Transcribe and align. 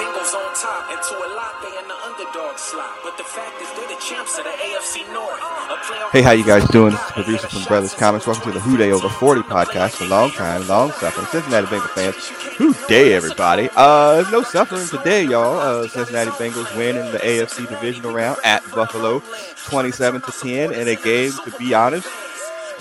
Bengals 0.00 0.32
on 0.32 0.54
top, 0.54 0.90
and 0.90 1.02
to 1.02 1.14
a 1.14 1.28
lot 1.36 1.60
they 1.60 1.78
in 1.78 1.86
the 1.86 1.94
underdog 1.94 2.56
slot. 2.56 2.96
But 3.04 3.18
the 3.18 3.22
fact 3.22 3.60
is 3.60 3.68
they're 3.76 3.86
the 3.86 4.00
champs 4.00 4.38
of 4.38 4.44
the 4.44 4.50
AFC 4.50 5.04
North. 5.12 5.38
Hey, 6.10 6.22
how 6.22 6.30
you 6.30 6.42
guys 6.42 6.66
doing? 6.68 6.92
This 6.92 7.04
is 7.04 7.12
producer 7.12 7.48
from 7.48 7.64
Brothers 7.64 7.92
Comics. 7.92 8.26
Welcome 8.26 8.44
to 8.44 8.52
the 8.52 8.60
Who 8.60 8.78
Dey 8.78 8.92
Over 8.92 9.10
40 9.10 9.42
podcast 9.42 9.96
for 9.96 10.06
long 10.06 10.30
time, 10.30 10.66
long 10.68 10.90
suffering 10.92 11.26
Cincinnati 11.26 11.66
Bengals 11.66 11.90
fans. 11.90 12.28
Who 12.56 12.72
Dey, 12.88 13.12
everybody. 13.12 13.68
Uh, 13.76 14.14
there's 14.14 14.32
no 14.32 14.42
suffering 14.42 14.86
today, 14.88 15.24
y'all. 15.24 15.58
Uh, 15.58 15.86
Cincinnati 15.86 16.30
Bengals 16.30 16.74
win 16.78 16.96
in 16.96 17.12
the 17.12 17.18
AFC 17.18 17.68
divisional 17.68 18.14
round 18.14 18.38
at 18.42 18.62
Buffalo, 18.70 19.22
27 19.66 20.22
to 20.22 20.32
10, 20.32 20.72
in 20.72 20.88
a 20.88 20.96
game, 20.96 21.32
to 21.44 21.54
be 21.58 21.74
honest, 21.74 22.08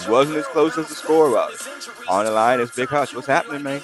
wasn't 0.08 0.38
as 0.38 0.48
close 0.48 0.78
as 0.78 0.88
the 0.88 0.96
score 0.96 1.30
was. 1.30 1.68
On 2.08 2.24
the 2.24 2.32
line 2.32 2.62
is 2.62 2.72
Big 2.72 2.88
Hutch. 2.88 3.14
What's 3.14 3.28
happening, 3.28 3.64
man? 3.64 3.82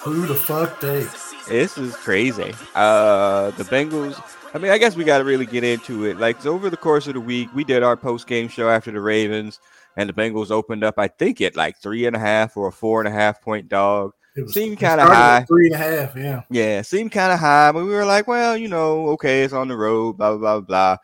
Who 0.00 0.26
the 0.26 0.34
fuck 0.34 0.78
they? 0.80 1.06
This 1.50 1.76
is 1.76 1.96
crazy. 1.96 2.54
Uh, 2.76 3.50
the 3.50 3.64
Bengals. 3.64 4.22
I 4.54 4.58
mean, 4.58 4.70
I 4.70 4.78
guess 4.78 4.94
we 4.94 5.02
got 5.02 5.18
to 5.18 5.24
really 5.24 5.46
get 5.46 5.64
into 5.64 6.04
it. 6.04 6.16
Like 6.16 6.46
over 6.46 6.70
the 6.70 6.76
course 6.76 7.08
of 7.08 7.14
the 7.14 7.20
week, 7.20 7.48
we 7.52 7.64
did 7.64 7.82
our 7.82 7.96
post 7.96 8.28
game 8.28 8.46
show 8.46 8.70
after 8.70 8.92
the 8.92 9.00
Ravens, 9.00 9.58
and 9.96 10.08
the 10.08 10.12
Bengals 10.12 10.52
opened 10.52 10.84
up. 10.84 10.94
I 10.96 11.08
think 11.08 11.40
at 11.40 11.56
like 11.56 11.76
three 11.76 12.06
and 12.06 12.14
a 12.14 12.20
half 12.20 12.56
or 12.56 12.68
a 12.68 12.72
four 12.72 13.00
and 13.00 13.08
a 13.08 13.10
half 13.10 13.42
point 13.42 13.68
dog. 13.68 14.12
It 14.36 14.42
was, 14.42 14.54
Seemed 14.54 14.78
kinda 14.78 15.04
high. 15.04 15.44
Three 15.48 15.66
and 15.66 15.74
a 15.74 15.78
half, 15.78 16.14
yeah. 16.14 16.42
Yeah, 16.50 16.82
seemed 16.82 17.10
kind 17.10 17.32
of 17.32 17.40
high, 17.40 17.72
but 17.72 17.84
we 17.84 17.90
were 17.90 18.06
like, 18.06 18.28
well, 18.28 18.56
you 18.56 18.68
know, 18.68 19.08
okay, 19.08 19.42
it's 19.42 19.52
on 19.52 19.66
the 19.66 19.76
road, 19.76 20.18
blah 20.18 20.36
blah 20.36 20.60
blah 20.60 20.60
blah. 20.60 20.96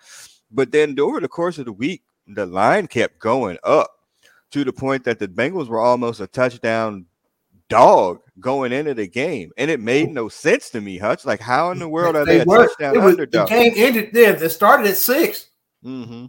But 0.53 0.71
then 0.71 0.99
over 1.01 1.19
the 1.19 1.27
course 1.27 1.59
of 1.59 1.65
the 1.65 1.73
week, 1.73 2.05
the 2.29 2.47
line 2.47 2.87
kept 2.87 3.19
going 3.19 3.59
up 3.65 3.91
to 4.53 4.63
the 4.63 4.73
point 4.73 5.03
that 5.05 5.19
the 5.19 5.27
Bengals 5.27 5.67
were 5.67 5.81
almost 5.81 6.21
a 6.21 6.29
touchdown 6.29 7.07
dog 7.69 8.21
going 8.41 8.73
into 8.73 8.95
the 8.95 9.07
game, 9.07 9.51
and 9.57 9.71
it 9.71 9.81
made 9.81 10.11
no 10.11 10.29
sense 10.29 10.71
to 10.71 10.81
me, 10.81 10.99
Hutch. 10.99 11.25
Like, 11.25 11.41
how 11.41 11.71
in 11.71 11.79
the 11.79 11.89
world 11.89 12.17
are 12.17 12.25
they, 12.25 12.41
a 12.41 12.45
were- 12.45 12.67
touchdown 12.67 13.03
was- 13.03 13.13
underdog? 13.15 13.49
The 13.49 13.55
game 13.55 13.73
ended 13.77 14.11
there. 14.13 14.43
It 14.43 14.51
started 14.51 14.87
at 14.87 14.97
six. 14.97 15.49
hmm 15.83 16.27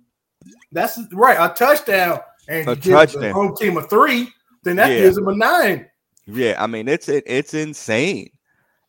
That's 0.72 1.00
right, 1.14 1.38
a 1.40 1.54
touchdown. 1.54 2.20
And 2.50 2.68
A 2.70 2.76
give 2.76 2.84
the 2.84 2.92
touchdown. 2.92 3.32
home 3.32 3.56
team 3.58 3.78
a 3.78 3.82
three, 3.84 4.30
then 4.64 4.78
that 4.78 4.90
Yeah. 4.92 5.00
gives 5.00 5.16
them 5.18 5.28
a 5.28 5.36
nine. 5.36 5.88
Yeah, 6.28 6.56
I 6.62 6.68
mean, 6.68 6.88
it's 6.88 7.10
it, 7.10 7.24
it's 7.28 7.54
insane, 7.54 8.30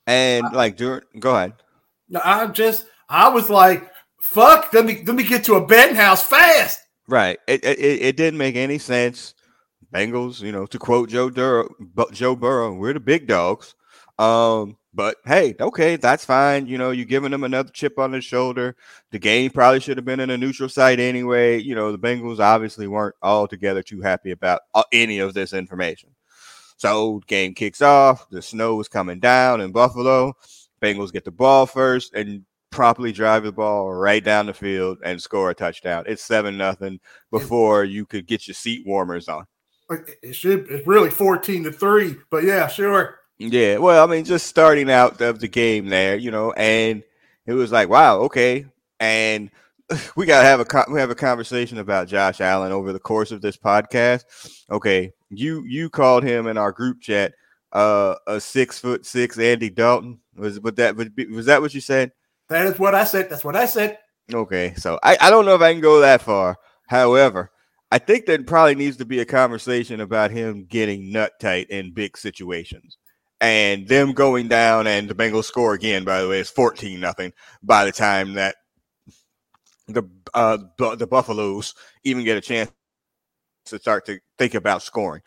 and 0.07 0.45
like 0.53 0.77
during, 0.77 1.03
go 1.19 1.35
ahead. 1.37 1.55
Now, 2.09 2.21
I'm 2.25 2.53
just, 2.53 2.87
I 3.09 3.29
was 3.29 3.51
like, 3.51 3.91
fuck, 4.21 4.73
let 4.73 4.85
me 4.85 5.03
let 5.07 5.17
me 5.17 5.23
get 5.25 5.45
to 5.45 5.55
a 5.57 5.67
betting 5.67 5.97
house 5.97 6.23
fast. 6.23 6.81
Right. 7.09 7.39
It 7.49 7.65
it 7.65 7.79
it 7.81 8.17
didn't 8.17 8.39
make 8.39 8.55
any 8.57 8.79
sense. 8.79 9.35
Bengals, 9.93 10.41
you 10.41 10.53
know, 10.53 10.67
to 10.67 10.79
quote 10.79 11.09
Joe 11.09 11.31
Burrow, 11.31 11.69
Joe 12.13 12.37
Burrow, 12.37 12.75
we're 12.75 12.93
the 12.93 13.01
big 13.01 13.27
dogs. 13.27 13.75
Um, 14.19 14.77
but 14.93 15.17
hey, 15.25 15.55
okay, 15.61 15.97
that's 15.97 16.25
fine. 16.25 16.67
You 16.67 16.77
know, 16.77 16.91
you're 16.91 17.07
giving 17.07 17.31
them 17.31 17.45
another 17.45 17.71
chip 17.71 17.99
on 17.99 18.11
the 18.11 18.21
shoulder. 18.21 18.75
The 19.13 19.19
game 19.19 19.51
probably 19.51 19.81
should 19.81 19.97
have 19.97 20.05
been 20.05 20.21
in 20.21 20.31
a 20.31 20.37
neutral 20.37 20.69
site 20.69 20.99
anyway. 20.99 21.61
You 21.61 21.75
know, 21.75 21.93
the 21.93 21.99
Bengals 21.99 22.41
obviously 22.41 22.89
weren't 22.89 23.15
altogether 23.23 23.83
too 23.83 24.01
happy 24.01 24.33
about 24.33 24.63
uh, 24.75 24.83
any 24.93 25.21
of 25.21 25.35
this 25.35 25.53
information. 25.53 26.11
So 26.79 27.21
game 27.27 27.55
kicks 27.55 27.83
off. 27.83 28.29
The 28.31 28.43
snow 28.43 28.81
is 28.81 28.89
coming 28.89 29.21
down 29.21 29.61
in 29.61 29.73
Buffalo. 29.73 30.35
Bengals 30.83 31.13
get 31.13 31.25
the 31.25 31.31
ball 31.31 31.67
first 31.67 32.15
and 32.15 32.45
promptly 32.71 33.13
drive 33.13 33.45
the 33.45 33.53
ball 33.53 33.93
right 33.93 34.23
down 34.23 34.47
the 34.47 34.55
field 34.55 34.99
and 35.05 35.21
score 35.21 35.51
a 35.51 35.55
touchdown. 35.55 36.05
It's 36.07 36.23
seven 36.23 36.57
nothing 36.57 37.01
before 37.31 37.85
you 37.85 38.07
could 38.07 38.27
get 38.27 38.47
your 38.47 38.55
seat 38.55 38.87
warmers 38.87 39.29
on. 39.29 39.45
It 39.91 40.35
should, 40.35 40.67
it's 40.71 40.87
really 40.87 41.11
14 41.11 41.65
to 41.65 41.73
three, 41.73 42.17
but 42.31 42.45
yeah, 42.45 42.69
sure. 42.69 43.21
Yeah, 43.39 43.79
well, 43.79 44.03
I 44.03 44.11
mean, 44.11 44.25
just 44.25 44.47
starting 44.47 44.91
out 44.91 45.21
of 45.21 45.39
the 45.39 45.49
game 45.49 45.87
there, 45.87 46.17
you 46.17 46.31
know, 46.31 46.53
and 46.53 47.03
it 47.47 47.53
was 47.53 47.73
like, 47.73 47.89
wow, 47.89 48.19
okay, 48.23 48.67
and 49.01 49.51
we 50.17 50.27
gotta 50.27 50.47
have 50.47 50.61
a 50.61 50.85
we 50.91 51.01
have 51.01 51.11
a 51.11 51.15
conversation 51.15 51.79
about 51.79 52.09
Josh 52.09 52.41
Allen 52.41 52.73
over 52.73 52.93
the 52.93 52.99
course 52.99 53.31
of 53.31 53.41
this 53.41 53.57
podcast. 53.57 54.25
Okay, 54.71 55.13
you 55.31 55.65
you 55.67 55.89
called 55.89 56.25
him 56.25 56.47
in 56.47 56.59
our 56.59 56.73
group 56.73 57.01
chat 57.01 57.33
uh 57.73 58.15
a 58.27 58.41
six 58.41 58.79
foot 58.79 59.05
six 59.05 59.39
Andy 59.39 59.69
Dalton 59.69 60.19
was 60.35 60.59
but 60.59 60.77
that 60.77 60.97
was 60.97 61.47
that 61.47 61.61
what 61.61 61.75
you 61.75 61.81
said? 61.81 62.13
That 62.49 62.67
is 62.67 62.79
what 62.79 62.95
I 62.95 63.05
said. 63.05 63.31
That's 63.31 63.45
what 63.45 63.57
I 63.57 63.67
said. 63.67 63.99
Okay, 64.33 64.75
so 64.77 64.99
I, 65.03 65.17
I 65.21 65.31
don't 65.31 65.47
know 65.47 65.55
if 65.55 65.63
I 65.63 65.73
can 65.73 65.81
go 65.81 66.01
that 66.01 66.23
far. 66.23 66.57
However, 66.87 67.51
I 67.91 67.99
think 67.99 68.27
there 68.27 68.43
probably 68.43 68.75
needs 68.75 68.99
to 68.99 69.05
be 69.05 69.21
a 69.21 69.25
conversation 69.25 70.01
about 70.01 70.31
him 70.31 70.65
getting 70.65 71.11
nut 71.11 71.33
tight 71.41 71.71
in 71.71 71.93
big 71.93 72.19
situations 72.19 72.99
and 73.41 73.89
them 73.89 74.13
going 74.13 74.49
down 74.49 74.87
and 74.87 75.09
the 75.09 75.15
Bengals 75.15 75.45
score 75.45 75.75
again. 75.75 76.05
By 76.05 76.21
the 76.21 76.29
way, 76.29 76.41
it's 76.41 76.51
fourteen 76.51 77.01
nothing 77.01 77.33
by 77.63 77.85
the 77.85 77.93
time 77.93 78.35
that 78.35 78.57
the 79.87 80.03
uh 80.35 80.59
the 80.79 81.07
Buffaloes 81.07 81.75
even 82.05 82.25
get 82.25 82.37
a 82.37 82.43
chance 82.43 82.71
to 83.67 83.79
start 83.79 84.07
to 84.07 84.19
think 84.37 84.55
about 84.55 84.83
scoring. 84.83 85.23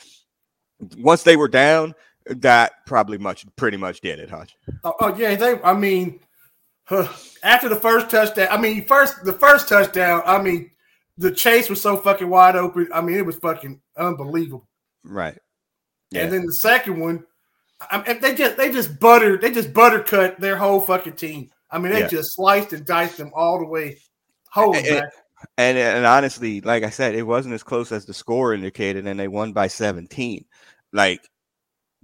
Once 0.97 1.23
they 1.23 1.38
were 1.38 1.47
down, 1.47 1.93
that 2.25 2.73
probably 2.85 3.17
much 3.17 3.45
pretty 3.55 3.78
much 3.78 4.01
did 4.01 4.19
it, 4.19 4.29
Hutch. 4.29 4.55
Oh, 4.83 4.93
oh, 4.99 5.16
yeah, 5.16 5.35
they. 5.35 5.59
I 5.61 5.73
mean, 5.73 6.19
after 7.43 7.69
the 7.69 7.75
first 7.75 8.09
touchdown, 8.09 8.47
I 8.51 8.57
mean, 8.57 8.85
first 8.85 9.23
the 9.23 9.33
first 9.33 9.69
touchdown. 9.69 10.22
I 10.25 10.41
mean, 10.41 10.72
the 11.17 11.31
chase 11.31 11.69
was 11.69 11.81
so 11.81 11.97
fucking 11.97 12.29
wide 12.29 12.55
open. 12.55 12.88
I 12.94 13.01
mean, 13.01 13.17
it 13.17 13.25
was 13.25 13.38
fucking 13.38 13.81
unbelievable. 13.97 14.67
Right. 15.03 15.38
Yeah. 16.09 16.23
And 16.23 16.33
then 16.33 16.45
the 16.45 16.53
second 16.53 16.99
one, 16.99 17.25
I 17.89 17.97
mean, 18.01 18.22
they 18.22 18.35
just 18.35 18.57
they 18.57 18.72
just 18.72 18.99
butter 18.99 19.38
they 19.38 19.51
just 19.51 19.73
buttercut 19.73 20.38
their 20.39 20.55
whole 20.57 20.79
fucking 20.79 21.13
team. 21.16 21.49
I 21.69 21.79
mean, 21.79 21.91
they 21.94 22.01
Yeah. 22.01 22.07
just 22.07 22.35
sliced 22.35 22.73
and 22.73 22.85
diced 22.85 23.17
them 23.17 23.31
all 23.33 23.59
the 23.59 23.66
way. 23.66 23.97
Hold 24.51 24.75
And- 24.75 24.85
back. 24.88 25.09
And 25.57 25.75
and 25.77 26.05
honestly, 26.05 26.61
like 26.61 26.83
I 26.83 26.91
said, 26.91 27.16
it 27.16 27.23
wasn't 27.23 27.55
as 27.55 27.63
close 27.63 27.91
as 27.91 28.05
the 28.05 28.13
score 28.13 28.53
indicated, 28.53 29.07
and 29.07 29.19
they 29.19 29.28
won 29.28 29.53
by 29.53 29.67
17. 29.67 30.45
Like 30.93 31.28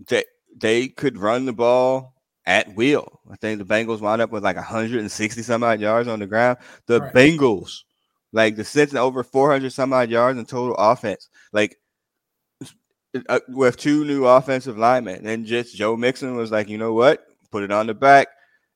they 0.09 0.23
they 0.55 0.87
could 0.87 1.19
run 1.19 1.45
the 1.45 1.53
ball 1.53 2.15
at 2.47 2.73
will. 2.75 3.19
I 3.31 3.35
think 3.35 3.59
the 3.59 3.65
Bengals 3.65 3.99
wound 4.01 4.21
up 4.23 4.31
with 4.31 4.43
like 4.43 4.55
160 4.55 5.43
some 5.43 5.63
odd 5.63 5.79
yards 5.81 6.07
on 6.07 6.17
the 6.19 6.25
ground. 6.25 6.57
The 6.87 6.99
Right. 7.01 7.13
Bengals, 7.13 7.83
like 8.37 8.55
the 8.55 8.63
Cincinnati 8.63 9.03
over 9.03 9.23
400 9.23 9.73
some 9.73 9.91
odd 9.91 10.11
yards 10.11 10.37
in 10.37 10.45
total 10.45 10.75
offense. 10.75 11.27
Like 11.51 11.77
uh, 13.27 13.39
with 13.49 13.77
two 13.77 14.05
new 14.05 14.25
offensive 14.25 14.77
linemen, 14.77 15.25
and 15.25 15.45
just 15.45 15.75
Joe 15.75 15.97
Mixon 15.97 16.35
was 16.35 16.51
like, 16.51 16.69
you 16.69 16.77
know 16.77 16.93
what, 16.93 17.25
put 17.51 17.63
it 17.63 17.71
on 17.71 17.87
the 17.87 17.95
back, 17.95 18.27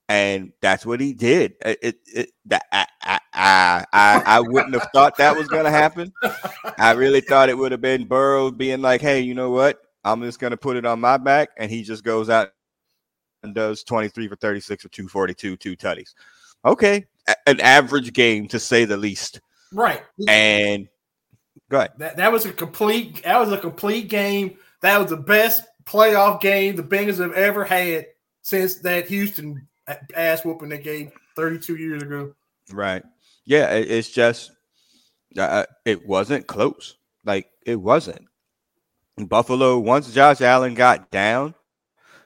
and 0.09 0.51
that's 0.61 0.83
what 0.83 0.99
he 0.99 1.13
did. 1.13 1.53
It, 1.63 1.79
it, 1.83 1.95
it 2.07 2.29
I, 2.71 2.87
I, 3.03 3.85
I, 3.93 4.23
I, 4.25 4.39
wouldn't 4.39 4.73
have 4.73 4.89
thought 4.93 5.15
that 5.17 5.37
was 5.37 5.47
going 5.47 5.65
to 5.65 5.71
happen. 5.71 6.11
I 6.79 6.93
really 6.93 7.21
thought 7.21 7.49
it 7.49 7.57
would 7.57 7.71
have 7.71 7.81
been 7.81 8.05
Burrow 8.05 8.49
being 8.49 8.81
like, 8.81 9.01
hey, 9.01 9.19
you 9.19 9.35
know 9.35 9.51
what, 9.51 9.79
I'm 10.03 10.23
just 10.23 10.39
going 10.39 10.51
to 10.51 10.57
put 10.57 10.75
it 10.75 10.87
on 10.87 10.99
my 10.99 11.17
back, 11.17 11.49
and 11.57 11.69
he 11.69 11.83
just 11.83 12.03
goes 12.03 12.31
out 12.31 12.49
and 13.43 13.53
does 13.53 13.83
23 13.83 14.27
for 14.27 14.35
36 14.37 14.81
for 14.81 14.89
242, 14.89 15.55
two 15.57 15.77
tutties. 15.77 16.15
Okay, 16.65 17.05
an 17.45 17.59
average 17.61 18.13
game 18.13 18.47
to 18.47 18.59
say 18.59 18.85
the 18.85 18.97
least. 18.97 19.41
Right. 19.71 20.01
And 20.27 20.87
go 21.69 21.77
ahead. 21.79 21.91
That 21.97 22.17
that 22.17 22.31
was 22.31 22.45
a 22.45 22.51
complete 22.53 23.23
that 23.23 23.39
was 23.39 23.51
a 23.51 23.57
complete 23.57 24.07
game. 24.09 24.57
That 24.81 24.99
was 24.99 25.09
the 25.09 25.17
best 25.17 25.63
playoff 25.85 26.41
game 26.41 26.75
the 26.75 26.83
Bengals 26.83 27.19
have 27.19 27.33
ever 27.33 27.63
had 27.63 28.07
since 28.41 28.75
that 28.81 29.07
Houston 29.07 29.67
ass 30.15 30.43
whooping 30.45 30.69
they 30.69 30.77
gave 30.79 31.11
32 31.35 31.75
years 31.75 32.01
ago. 32.03 32.33
Right. 32.71 33.03
Yeah, 33.45 33.71
it, 33.73 33.89
it's 33.91 34.09
just 34.09 34.51
uh, 35.37 35.65
it 35.85 36.05
wasn't 36.05 36.47
close. 36.47 36.97
Like 37.25 37.49
it 37.65 37.75
wasn't. 37.77 38.25
Buffalo 39.27 39.77
once 39.79 40.13
Josh 40.13 40.41
Allen 40.41 40.73
got 40.73 41.11
down, 41.11 41.53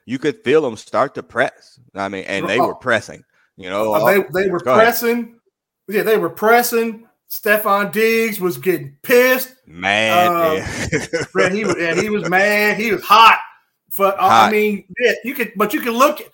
you 0.06 0.18
could 0.20 0.44
feel 0.44 0.62
them 0.62 0.78
start 0.78 1.16
to 1.16 1.24
press. 1.24 1.80
I 1.94 2.10
mean, 2.10 2.24
and 2.26 2.48
they 2.48 2.60
were 2.60 2.76
pressing. 2.76 3.24
You 3.58 3.70
know, 3.70 3.94
Uh, 3.94 4.06
they 4.06 4.44
they 4.44 4.50
were 4.50 4.60
Go 4.60 4.72
ahead. 4.74 4.84
pressing. 4.84 5.40
Yeah, 5.88 6.04
they 6.04 6.18
were 6.18 6.30
pressing. 6.30 7.08
Stefon 7.36 7.92
Diggs 7.92 8.40
was 8.40 8.58
getting 8.58 8.98
pissed. 9.02 9.56
man. 9.68 10.28
uh, 10.28 10.54
yeah. 10.54 11.24
Man, 11.36 11.54
he 11.54 11.66
was 11.66 11.76
and 11.76 12.00
he 12.00 12.10
was 12.10 12.30
mad. 12.30 12.78
He 12.78 12.92
was 12.92 13.04
hot. 13.04 13.40
But 13.98 14.16
uh, 14.16 14.28
I 14.28 14.52
mean, 14.52 14.86
yeah, 15.00 15.14
you 15.24 15.34
could, 15.34 15.52
but 15.56 15.74
you 15.74 15.82
can 15.82 15.94
look 15.94 16.22
at 16.22 16.30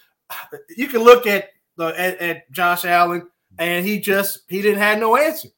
you 0.76 0.88
can 0.88 1.02
look 1.02 1.26
at 1.26 1.50
the 1.78 1.88
at, 1.88 2.20
at 2.20 2.52
Josh 2.52 2.86
Allen, 2.86 3.28
and 3.58 3.86
he 3.86 4.00
just 4.00 4.44
he 4.48 4.62
didn't 4.62 4.80
have 4.80 5.00
no 5.00 5.18
answer. 5.18 5.50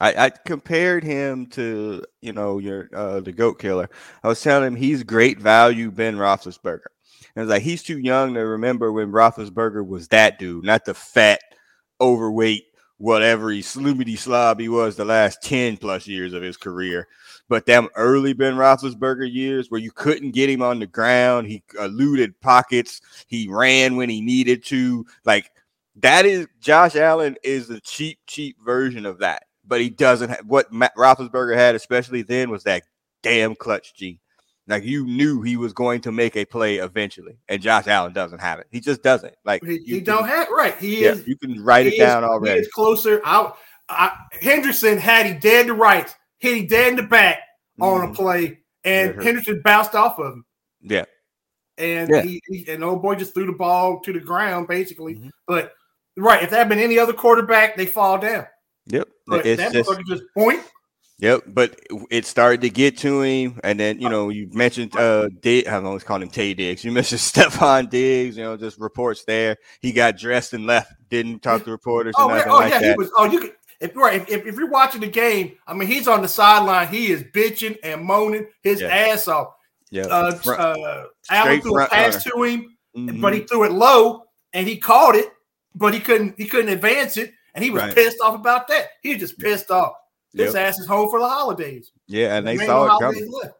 I, 0.00 0.26
I 0.26 0.30
compared 0.30 1.04
him 1.04 1.46
to 1.48 2.02
you 2.20 2.32
know 2.32 2.58
your 2.58 2.88
uh, 2.94 3.20
the 3.20 3.32
goat 3.32 3.58
killer. 3.58 3.88
I 4.22 4.28
was 4.28 4.40
telling 4.40 4.66
him 4.66 4.76
he's 4.76 5.02
great 5.02 5.38
value 5.38 5.90
Ben 5.90 6.16
Roethlisberger. 6.16 6.86
And 7.36 7.42
it's 7.42 7.50
like 7.50 7.62
he's 7.62 7.82
too 7.82 7.98
young 7.98 8.34
to 8.34 8.40
remember 8.40 8.92
when 8.92 9.10
Roethlisberger 9.10 9.86
was 9.86 10.08
that 10.08 10.38
dude, 10.38 10.64
not 10.64 10.84
the 10.84 10.94
fat, 10.94 11.40
overweight, 12.00 12.64
whatever 12.98 13.50
he 13.50 13.60
sloobity 13.60 14.16
slob 14.16 14.60
he 14.60 14.68
was 14.68 14.96
the 14.96 15.04
last 15.04 15.42
10 15.42 15.76
plus 15.76 16.06
years 16.06 16.32
of 16.32 16.42
his 16.42 16.56
career. 16.56 17.08
But 17.48 17.66
them 17.66 17.88
early 17.96 18.32
Ben 18.32 18.54
Roethlisberger 18.54 19.30
years 19.30 19.70
where 19.70 19.80
you 19.80 19.90
couldn't 19.90 20.30
get 20.30 20.48
him 20.48 20.62
on 20.62 20.78
the 20.78 20.86
ground, 20.86 21.46
he 21.46 21.62
uh, 21.78 21.84
eluded 21.84 22.40
pockets, 22.40 23.00
he 23.26 23.48
ran 23.48 23.96
when 23.96 24.08
he 24.08 24.20
needed 24.20 24.64
to. 24.66 25.04
Like 25.24 25.50
that 25.96 26.26
is 26.26 26.46
Josh 26.60 26.96
Allen 26.96 27.36
is 27.42 27.68
the 27.68 27.80
cheap, 27.80 28.18
cheap 28.26 28.56
version 28.64 29.06
of 29.06 29.18
that. 29.18 29.44
But 29.66 29.80
he 29.80 29.90
doesn't 29.90 30.30
have 30.30 30.46
what 30.46 30.72
Matt 30.72 30.94
Roethlisberger 30.96 31.56
had, 31.56 31.74
especially 31.74 32.22
then, 32.22 32.50
was 32.50 32.64
that 32.64 32.84
damn 33.22 33.54
clutch 33.54 33.94
G. 33.94 34.20
Like 34.66 34.84
you 34.84 35.04
knew 35.04 35.42
he 35.42 35.56
was 35.56 35.72
going 35.74 36.00
to 36.02 36.12
make 36.12 36.36
a 36.36 36.44
play 36.46 36.76
eventually, 36.76 37.36
and 37.48 37.60
Josh 37.60 37.86
Allen 37.86 38.12
doesn't 38.14 38.38
have 38.40 38.58
it. 38.60 38.66
He 38.70 38.80
just 38.80 39.02
doesn't. 39.02 39.34
Like 39.44 39.62
He, 39.62 39.74
you 39.74 39.80
he 39.84 39.94
can- 39.96 40.04
don't 40.04 40.28
have 40.28 40.48
right. 40.50 40.74
He 40.78 41.02
yeah, 41.04 41.10
is. 41.12 41.26
you 41.28 41.36
can 41.36 41.62
write 41.62 41.86
it 41.86 41.98
down 41.98 42.24
is, 42.24 42.30
already. 42.30 42.60
He 42.62 42.66
closer. 42.70 43.20
I, 43.24 43.52
I, 43.90 44.16
Hendrickson 44.42 44.96
had 44.98 45.26
he 45.26 45.34
dead 45.34 45.66
to 45.66 45.74
right, 45.74 46.14
hit 46.38 46.56
he 46.56 46.66
dead 46.66 46.88
in 46.88 46.96
the 46.96 47.02
back 47.02 47.40
on 47.80 48.04
a 48.04 48.06
Mhm. 48.08 48.14
play, 48.14 48.58
and 48.84 49.14
Hendrickson 49.16 49.62
bounced 49.62 49.94
off 49.94 50.18
of 50.18 50.32
him. 50.32 50.44
Yeah, 50.80 51.04
and 51.76 52.08
Yeah. 52.08 52.22
he, 52.22 52.40
he 52.48 52.64
and 52.70 52.82
old 52.82 53.02
boy 53.02 53.16
just 53.16 53.34
threw 53.34 53.44
the 53.44 53.52
ball 53.52 54.00
to 54.00 54.12
the 54.14 54.20
ground 54.20 54.66
basically. 54.68 55.16
Mhm. 55.16 55.30
But 55.46 55.74
right, 56.16 56.42
if 56.42 56.48
that 56.50 56.56
had 56.56 56.68
been 56.70 56.78
any 56.78 56.98
other 56.98 57.12
quarterback, 57.12 57.76
they 57.76 57.84
fall 57.86 58.16
down. 58.16 58.46
yep. 58.86 59.08
But 59.26 59.44
it's 59.44 59.60
that 59.62 59.72
just 59.74 59.90
just 60.08 60.22
point. 60.34 60.62
Yep, 61.18 61.44
but 61.46 61.78
it 62.10 62.26
started 62.26 62.60
to 62.62 62.70
get 62.70 62.98
to 62.98 63.22
him, 63.22 63.60
and 63.62 63.78
then 63.78 64.00
you 64.00 64.08
know 64.08 64.30
you 64.30 64.48
mentioned 64.52 64.96
uh, 64.96 65.28
Dig, 65.40 65.68
I 65.68 65.80
always 65.80 66.02
called 66.02 66.22
him 66.22 66.28
Taye 66.28 66.56
Diggs. 66.56 66.84
You 66.84 66.90
mentioned 66.92 67.20
Stefon 67.20 67.88
Diggs. 67.88 68.36
You 68.36 68.42
know, 68.42 68.56
just 68.56 68.78
reports 68.80 69.24
there. 69.24 69.56
He 69.80 69.92
got 69.92 70.18
dressed 70.18 70.54
and 70.54 70.66
left. 70.66 70.92
Didn't 71.10 71.40
talk 71.40 71.64
to 71.64 71.70
reporters 71.70 72.14
or 72.18 72.32
Oh, 72.32 72.34
yeah, 72.34 72.44
oh 72.48 72.54
like 72.58 72.72
yeah, 72.72 72.78
he 72.80 72.84
that. 72.86 72.98
was. 72.98 73.10
Oh, 73.16 73.26
you 73.26 73.40
could. 73.40 73.52
If 73.80 73.94
right, 73.94 74.28
if, 74.28 74.46
if, 74.46 74.56
you're 74.56 74.70
watching 74.70 75.00
the 75.02 75.06
game, 75.08 75.56
I 75.66 75.74
mean, 75.74 75.86
he's 75.88 76.08
on 76.08 76.22
the 76.22 76.28
sideline. 76.28 76.88
He 76.88 77.12
is 77.12 77.22
bitching 77.22 77.76
and 77.84 78.02
moaning 78.04 78.46
his 78.62 78.80
Yeah. 78.80 78.88
ass 78.88 79.28
off. 79.28 79.54
yeah, 79.90 80.04
Uh, 80.06 80.34
Front- 80.34 80.60
uh, 80.60 81.04
Allen 81.30 81.60
threw 81.60 81.80
a 81.80 81.86
pass 81.88 82.22
to 82.24 82.42
him, 82.42 82.76
mhm. 82.96 83.20
but 83.20 83.34
he 83.34 83.40
threw 83.40 83.64
it 83.64 83.72
low 83.72 84.24
and 84.52 84.66
he 84.66 84.78
caught 84.78 85.14
it, 85.16 85.28
but 85.74 85.92
he 85.94 86.00
couldn't. 86.00 86.34
He 86.38 86.46
couldn't 86.46 86.70
advance 86.72 87.16
it, 87.16 87.32
and 87.54 87.62
he 87.62 87.70
was 87.70 87.82
Right. 87.82 87.94
pissed 87.94 88.18
off 88.22 88.34
about 88.34 88.66
that. 88.68 88.88
He 89.02 89.10
was 89.10 89.18
just 89.18 89.38
pissed 89.38 89.70
off. 89.70 89.92
His 90.34 90.54
Yep. 90.54 90.66
ass 90.66 90.78
is 90.78 90.86
home 90.86 91.08
for 91.10 91.20
the 91.20 91.28
holidays. 91.28 91.92
yeah, 92.08 92.36
and 92.36 92.46
they 92.46 92.52
ain't 92.52 92.62
saw 92.62 92.96
it 92.96 93.00
coming. 93.00 93.30
left. 93.30 93.54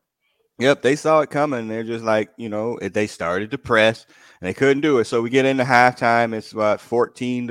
Yep, 0.58 0.82
they 0.82 0.96
saw 0.96 1.20
it 1.20 1.30
coming. 1.30 1.66
They're 1.68 1.82
just 1.82 2.04
like, 2.04 2.30
you 2.36 2.48
know, 2.48 2.78
they 2.80 3.06
started 3.06 3.50
to 3.52 3.58
press 3.58 4.06
and 4.40 4.48
they 4.48 4.54
couldn't 4.54 4.82
do 4.82 4.98
it. 4.98 5.04
So 5.06 5.20
we 5.22 5.30
get 5.30 5.46
into 5.46 5.64
halftime. 5.64 6.32
It's 6.32 6.54
what 6.54 6.80
14 6.80 7.48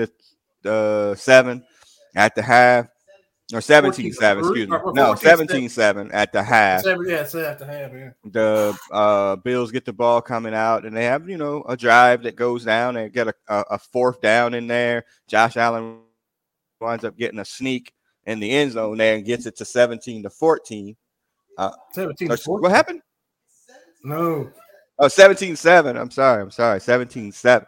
to 0.63 0.71
uh, 0.71 1.15
7 1.15 1.63
at 2.15 2.33
the 2.35 2.41
half, 2.41 2.87
or 3.53 3.59
17 3.59 4.13
7, 4.13 4.43
excuse 4.43 4.69
me. 4.69 4.77
No, 4.93 5.15
14 5.15 5.17
17 5.17 5.69
7 5.69 6.11
at 6.11 6.31
the 6.31 6.41
half. 6.43 6.83
Yeah, 6.85 6.93
it's 6.95 7.35
at 7.35 7.59
the 7.59 7.65
half. 7.65 7.91
Yeah. 7.93 8.11
the 8.23 8.77
uh, 8.91 9.35
Bills 9.37 9.71
get 9.71 9.83
the 9.83 9.91
ball 9.93 10.21
coming 10.21 10.53
out, 10.53 10.85
and 10.85 10.95
they 10.95 11.03
have 11.03 11.27
you 11.29 11.37
know 11.37 11.63
a 11.67 11.75
drive 11.75 12.23
that 12.23 12.35
goes 12.37 12.63
down. 12.63 12.93
They 12.93 13.09
get 13.09 13.27
a, 13.27 13.33
a 13.49 13.77
fourth 13.79 14.21
down 14.21 14.53
in 14.53 14.67
there. 14.67 15.03
Josh 15.27 15.57
Allen 15.57 15.99
winds 16.79 17.03
up 17.03 17.17
getting 17.17 17.39
a 17.39 17.45
sneak 17.45 17.91
in 18.25 18.39
the 18.39 18.49
end 18.49 18.71
zone 18.71 18.97
there 18.97 19.15
and 19.15 19.25
gets 19.25 19.45
it 19.45 19.55
to 19.57 19.65
17 19.65 20.23
to 20.23 20.29
14. 20.29 20.95
Uh, 21.57 21.71
17 21.93 22.31
Or- 22.31 22.37
to 22.37 22.43
14. 22.43 22.61
What 22.61 22.71
happened? 22.71 23.01
No. 24.03 24.49
Oh, 24.99 25.07
17 25.07 25.55
7. 25.55 25.97
I'm 25.97 26.11
sorry. 26.11 26.41
I'm 26.41 26.51
sorry. 26.51 26.79
17 26.79 27.31
7. 27.31 27.67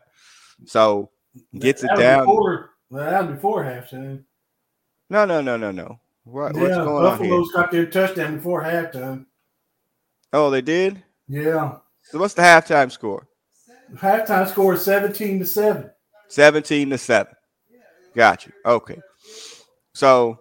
So 0.65 1.09
gets 1.57 1.83
it 1.83 1.87
That 1.87 1.97
was 1.97 2.03
down. 2.03 2.19
Before, 2.25 2.69
that 2.91 3.25
was 3.25 3.35
before 3.35 3.63
halftime. 3.63 4.23
No, 5.09 5.25
no, 5.25 5.41
no, 5.41 5.57
no, 5.57 5.71
no. 5.71 5.99
What, 6.23 6.55
yeah, 6.55 6.61
what's 6.61 6.75
going 6.75 6.87
on? 6.87 7.03
Buffalo's 7.03 7.51
got 7.51 7.71
their 7.71 7.85
touchdown 7.85 8.37
before 8.37 8.63
halftime. 8.63 9.25
Oh, 10.33 10.49
they 10.49 10.61
did? 10.61 11.03
Yeah. 11.27 11.77
So 12.03 12.19
what's 12.19 12.33
the 12.33 12.41
halftime 12.41 12.91
score? 12.91 13.27
Halftime 13.95 14.47
score 14.49 14.73
is 14.73 14.83
17 14.83 15.39
to 15.39 15.45
7. 15.45 15.89
17 16.29 16.89
to 16.89 16.97
7. 16.97 17.33
Got 18.15 18.45
you. 18.45 18.53
Okay. 18.65 18.99
So 19.93 20.39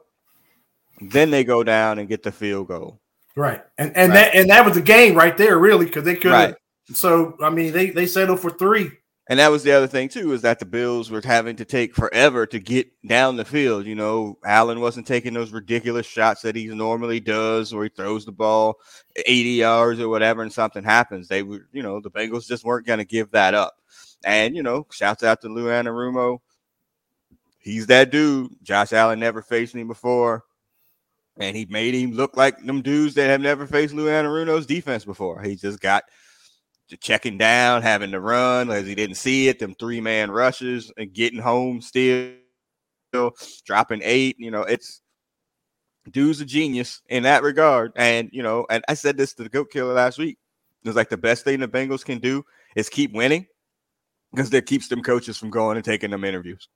then 1.11 1.31
they 1.31 1.45
go 1.45 1.63
down 1.65 1.99
and 1.99 2.09
get 2.09 2.23
the 2.23 2.33
field 2.33 2.69
goal. 2.69 3.01
Right. 3.37 3.63
And 3.79 3.97
and 3.97 4.13
Right. 4.13 4.33
that 4.33 4.35
and 4.35 4.51
that 4.51 4.65
was 4.65 4.75
the 4.75 4.83
game 4.83 5.15
right 5.15 5.37
there, 5.37 5.59
really, 5.59 5.87
because 5.87 6.05
they 6.05 6.17
could 6.17 6.31
Right. 6.33 6.55
so 6.93 7.37
I 7.43 7.51
mean 7.51 7.73
they 7.73 7.91
they 7.91 8.07
settled 8.07 8.41
for 8.41 8.51
three. 8.51 8.91
And 9.31 9.39
that 9.39 9.51
was 9.51 9.63
the 9.63 9.73
other 9.73 9.87
thing 9.87 10.11
too, 10.11 10.33
is 10.33 10.43
that 10.43 10.59
the 10.59 10.67
Bills 10.67 11.11
were 11.11 11.23
having 11.25 11.57
to 11.57 11.65
take 11.65 11.95
forever 11.95 12.45
to 12.47 12.59
get 12.59 12.89
down 13.09 13.37
the 13.37 13.45
field. 13.47 13.87
You 13.87 13.95
know, 13.95 14.37
Allen 14.45 14.81
wasn't 14.81 15.07
taking 15.07 15.33
those 15.33 15.51
ridiculous 15.51 16.05
shots 16.07 16.43
that 16.43 16.55
he 16.55 16.67
normally 16.67 17.21
does, 17.21 17.75
where 17.75 17.85
he 17.85 17.89
throws 17.89 18.27
the 18.27 18.33
ball 18.33 18.75
80 19.25 19.49
yards 19.49 19.99
or 19.99 20.11
whatever, 20.11 20.43
and 20.43 20.53
something 20.53 20.85
happens. 20.85 21.27
They 21.29 21.43
were, 21.43 21.67
you 21.73 21.83
know, 21.83 22.01
the 22.01 22.11
Bengals 22.11 22.47
just 22.47 22.65
weren't 22.67 22.87
going 22.87 22.99
to 22.99 23.07
give 23.07 23.31
that 23.31 23.55
up. 23.55 23.73
And 24.27 24.55
you 24.55 24.63
know, 24.63 24.87
shouts 24.93 25.23
out 25.23 25.41
to 25.41 25.49
Lou 25.49 25.69
Anarumo. 25.69 26.41
He's 27.59 27.87
that 27.87 28.11
dude. 28.11 28.53
Josh 28.63 28.93
Allen 28.93 29.21
never 29.21 29.41
faced 29.41 29.75
him 29.75 29.89
before. 29.89 30.45
And 31.39 31.57
he 31.57 31.67
made 31.67 31.95
him 31.95 32.13
look 32.13 32.37
like 32.37 32.65
them 32.65 32.83
dudes 32.83 33.15
that 33.15 33.27
have 33.27 33.41
never 33.41 33.67
faced 33.67 33.95
Lou 33.95 34.07
Anarumo's 34.07 34.67
defense 34.67 35.05
before. 35.05 35.43
He 35.43 35.57
just 35.57 35.81
got 35.81 36.05
to 36.89 36.97
checking 36.97 37.39
down, 37.39 37.83
having 37.83 38.13
to 38.13 38.21
run 38.21 38.71
as 38.71 38.87
he 38.87 38.95
didn't 38.95 39.17
see 39.17 39.49
it. 39.49 39.59
Them 39.59 39.75
three 39.75 40.01
man 40.01 40.31
rushes 40.31 40.93
and 40.97 41.13
getting 41.13 41.41
home 41.41 41.81
still, 41.81 42.35
dropping 43.65 44.01
eight. 44.05 44.37
You 44.39 44.51
know, 44.51 44.63
it's 44.63 45.01
dude's 46.11 46.41
a 46.41 46.45
genius 46.45 47.01
in 47.09 47.25
that 47.25 47.43
regard. 47.43 47.93
And 47.97 48.31
you 48.33 48.43
know, 48.43 48.67
and 48.71 48.85
I 48.89 48.95
said 48.95 49.17
this 49.17 49.35
to 49.35 49.43
the 49.43 49.49
Goat 49.49 49.71
Killer 49.71 49.95
last 49.95 50.19
week. 50.19 50.39
It 50.85 50.89
was 50.89 50.97
like 50.97 51.09
the 51.09 51.17
best 51.17 51.45
thing 51.45 51.61
the 51.61 51.69
Bengals 51.69 52.05
can 52.05 52.19
do 52.19 52.45
is 52.77 52.89
keep 52.89 53.13
winning 53.13 53.47
because 54.33 54.51
that 54.51 54.67
keeps 54.67 54.89
them 54.89 55.03
coaches 55.03 55.39
from 55.39 55.51
going 55.51 55.77
and 55.77 55.85
taking 55.85 56.11
them 56.11 56.25
interviews. 56.25 56.69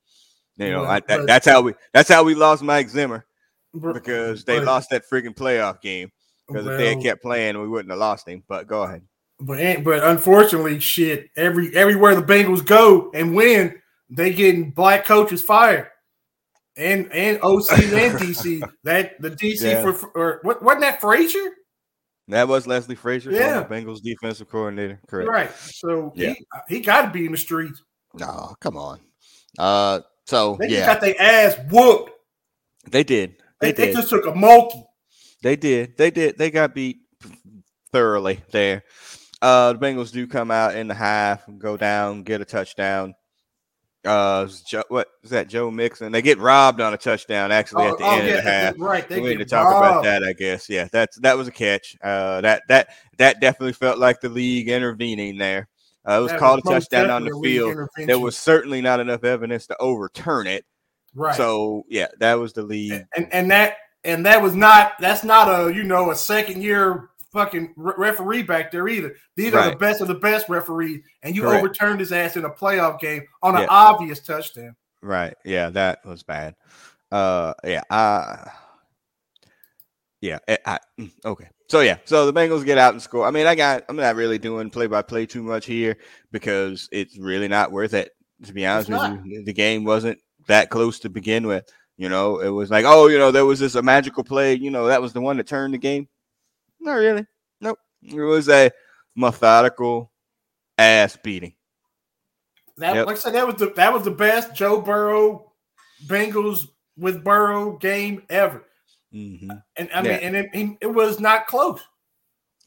You 0.56 0.70
know, 0.70 0.82
Well, 0.82 0.90
I, 0.90 1.00
that, 1.08 1.26
that's 1.26 1.46
how 1.46 1.61
we 1.61 1.75
that's 1.93 2.08
how 2.08 2.25
we 2.25 2.34
lost 2.34 2.62
Mike 2.62 2.88
Zimmer 2.88 3.26
because 3.75 4.44
they 4.44 4.59
but- 4.59 4.67
lost 4.67 4.91
that 4.91 5.05
freaking 5.11 5.35
playoff 5.35 5.81
game. 5.81 6.11
Because 6.47 6.67
if 6.67 6.79
they 6.79 6.94
had 6.94 7.03
kept 7.03 7.20
playing, 7.23 7.61
we 7.61 7.69
wouldn't 7.69 7.91
have 7.91 7.99
lost 7.99 8.26
him. 8.26 8.43
But 8.49 8.67
go 8.67 8.82
ahead. 8.85 9.03
But 9.38 9.85
but 9.85 10.03
unfortunately, 10.03 10.81
shit, 10.81 11.29
every 11.37 11.76
everywhere 11.76 12.15
the 12.15 12.23
Bengals 12.23 12.65
go 12.65 13.11
and 13.12 13.35
win, 13.37 13.75
they 14.09 14.32
getting 14.32 14.70
black 14.70 15.05
coaches 15.05 15.43
fired. 15.43 15.88
And 16.79 17.12
and 17.12 17.38
OC 17.43 17.70
and 17.73 18.19
DC. 18.19 18.62
That 18.85 19.20
the 19.20 19.31
DC 19.32 19.61
Yeah. 19.61 19.82
for 19.93 20.09
or 20.14 20.41
what 20.43 20.62
wasn't 20.62 20.81
that 20.82 21.03
Frazier? 21.03 21.50
That 22.29 22.49
was 22.49 22.67
Leslie 22.67 22.94
Frazier, 22.94 23.31
Yeah. 23.32 23.64
Bengals 23.64 24.00
defensive 24.03 24.49
coordinator. 24.49 25.00
Correct. 25.06 25.29
Right. 25.31 25.50
So 25.55 26.12
Yeah. 26.17 26.32
he 26.67 26.76
he 26.76 26.81
gotta 26.81 27.11
be 27.11 27.26
in 27.26 27.32
the 27.32 27.38
streets. 27.38 27.82
No, 28.14 28.54
come 28.61 28.78
on. 28.78 29.00
Uh, 29.59 30.00
so 30.25 30.57
They 30.59 30.69
just 30.69 30.78
yeah, 30.81 30.87
got 30.87 31.00
their 31.02 31.21
ass 31.21 31.57
whooped. 31.71 32.11
they 32.90 33.04
did. 33.04 33.37
They, 33.61 33.73
They 33.73 33.87
they 33.87 33.93
just 33.93 34.09
took 34.11 34.27
a 34.27 34.33
mulkey. 34.33 34.85
They 35.43 35.57
did. 35.57 35.97
They 35.97 36.11
did. 36.11 36.38
They 36.38 36.50
got 36.50 36.75
beat 36.75 36.99
thoroughly 37.93 38.41
there. 38.50 38.85
Uh, 39.41 39.73
the 39.73 39.79
Bengals 39.79 40.12
do 40.12 40.27
come 40.27 40.50
out 40.50 40.75
in 40.75 40.88
the 40.88 40.95
half, 40.95 41.45
go 41.59 41.77
down, 41.77 42.25
get 42.25 42.41
a 42.41 42.45
touchdown. 42.45 43.15
Uh, 44.05 44.49
Joe, 44.67 44.85
what 44.88 45.09
is 45.23 45.31
that? 45.31 45.49
Joe 45.49 45.71
Mixon. 45.71 46.12
They 46.12 46.23
get 46.23 46.38
robbed 46.38 46.81
on 46.81 46.95
a 46.95 46.97
touchdown 46.97 47.53
actually 47.53 47.87
at 47.87 47.99
the 47.99 48.05
Oh, 48.05 48.09
oh, 48.11 48.19
end 48.19 48.27
yeah, 48.27 48.35
of 48.35 48.45
the 48.45 48.50
half. 48.50 48.75
right. 48.79 49.09
They 49.09 49.21
we 49.21 49.31
need 49.31 49.38
to 49.38 49.45
talk 49.45 49.69
about 49.77 50.05
that, 50.05 50.23
I 50.25 50.33
guess. 50.33 50.69
Yeah, 50.69 50.88
that's 50.91 51.19
that 51.21 51.37
was 51.37 51.47
a 51.49 51.53
catch. 51.53 51.97
Uh, 52.03 52.41
that 52.41 52.62
that 52.69 52.88
that 53.19 53.41
definitely 53.41 53.73
felt 53.75 53.99
like 53.99 54.21
the 54.21 54.29
league 54.29 54.69
intervening 54.69 55.37
there. 55.37 55.69
Uh, 56.09 56.19
it 56.19 56.23
was 56.23 56.31
That 56.31 56.41
called 56.41 56.61
a 56.61 56.62
touchdown 56.62 57.11
on 57.11 57.25
the 57.25 57.38
field. 57.43 57.77
There 58.07 58.19
was 58.19 58.37
certainly 58.37 58.81
not 58.81 59.00
enough 59.00 59.25
evidence 59.25 59.67
to 59.67 59.77
overturn 59.79 60.47
it. 60.47 60.65
Right. 61.15 61.37
So 61.37 61.85
yeah, 61.88 62.09
that 62.21 62.35
was 62.35 62.53
the 62.53 62.62
lead. 62.62 63.07
and 63.17 63.33
and 63.33 63.50
that 63.50 63.77
and 64.05 64.25
that 64.27 64.43
was 64.43 64.55
not 64.55 64.93
that's 65.00 65.25
not 65.25 65.49
a 65.49 65.73
you 65.75 65.85
know 65.85 66.11
a 66.11 66.17
second 66.17 66.62
year 66.62 67.11
fucking 67.33 67.75
referee 67.77 68.43
back 68.43 68.71
there 68.71 68.88
either. 68.88 69.15
These 69.37 69.53
are 69.55 69.71
the 69.71 69.77
best 69.77 70.00
of 70.00 70.09
the 70.09 70.15
best 70.15 70.49
referees, 70.49 71.03
and 71.23 71.37
you 71.37 71.43
Correct. 71.43 71.59
overturned 71.59 72.00
his 72.00 72.11
ass 72.12 72.37
in 72.37 72.45
a 72.45 72.50
playoff 72.50 72.99
game 73.00 73.23
on 73.43 73.55
an 73.55 73.62
Yeah. 73.62 73.67
obvious 73.71 74.21
touchdown. 74.21 74.75
Right. 75.03 75.35
Yeah, 75.45 75.71
that 75.71 76.05
was 76.05 76.23
bad. 76.23 76.55
Uh 77.12 77.55
yeah, 77.65 77.83
uh 77.91 78.45
yeah, 80.21 80.38
I, 80.49 80.59
I- 80.67 80.79
mm, 81.00 81.11
okay. 81.25 81.49
So 81.69 81.81
yeah, 81.81 81.99
so 82.07 82.25
the 82.31 82.33
Bengals 82.33 82.65
get 82.65 82.79
out 82.79 82.95
and 82.95 83.03
score. 83.03 83.27
I 83.27 83.31
mean, 83.31 83.47
I 83.47 83.55
got 83.55 83.85
I'm 83.88 83.97
not 83.97 84.17
really 84.17 84.38
doing 84.38 84.71
play 84.71 84.87
by 84.87 85.03
play 85.03 85.27
too 85.27 85.43
much 85.43 85.67
here 85.67 85.99
because 86.33 86.88
it's 86.91 87.19
really 87.19 87.47
not 87.49 87.73
worth 87.73 87.95
it 87.95 88.11
to 88.45 88.53
be 88.53 88.65
honest 88.67 88.88
with 88.88 89.03
you. 89.25 89.45
The 89.45 89.53
game 89.53 89.85
wasn't 89.85 90.19
that 90.49 90.71
close 90.71 90.99
to 91.00 91.09
begin 91.09 91.47
with. 91.47 91.71
You 91.97 92.09
know, 92.09 92.40
it 92.40 92.49
was 92.50 92.71
like, 92.71 92.85
oh, 92.87 93.07
you 93.09 93.19
know, 93.19 93.31
there 93.31 93.45
was 93.47 93.59
this 93.61 93.75
a 93.75 93.83
magical 93.83 94.23
play, 94.25 94.55
you 94.55 94.71
know, 94.71 94.87
that 94.87 95.02
was 95.02 95.12
the 95.12 95.21
one 95.21 95.37
that 95.37 95.47
turned 95.47 95.75
the 95.75 95.78
game. 95.78 96.09
Not 96.81 96.95
really. 96.95 97.26
Nope. 97.61 97.78
It 98.02 98.21
was 98.21 98.49
a 98.49 98.71
methodical 99.17 100.12
ass 100.76 101.17
beating. 101.17 101.55
That 102.76 102.95
Yep. 102.95 103.07
like 103.07 103.17
I 103.17 103.19
said, 103.19 103.35
that 103.35 103.47
was 103.47 103.57
the 103.57 103.71
that 103.75 103.93
was 103.93 104.05
the 104.05 104.12
best 104.12 104.55
Joe 104.55 104.81
Burrow 104.81 105.52
Bengals 106.07 106.69
with 106.97 107.25
Burrow 107.25 107.76
game 107.78 108.23
ever. 108.31 108.64
hmm 109.11 109.50
And 109.76 109.90
I 109.93 109.97
Yeah. 109.97 110.02
mean, 110.02 110.21
and 110.23 110.37
it- 110.37 110.78
it 110.83 110.87
was 110.87 111.19
not 111.19 111.47
close. 111.49 111.81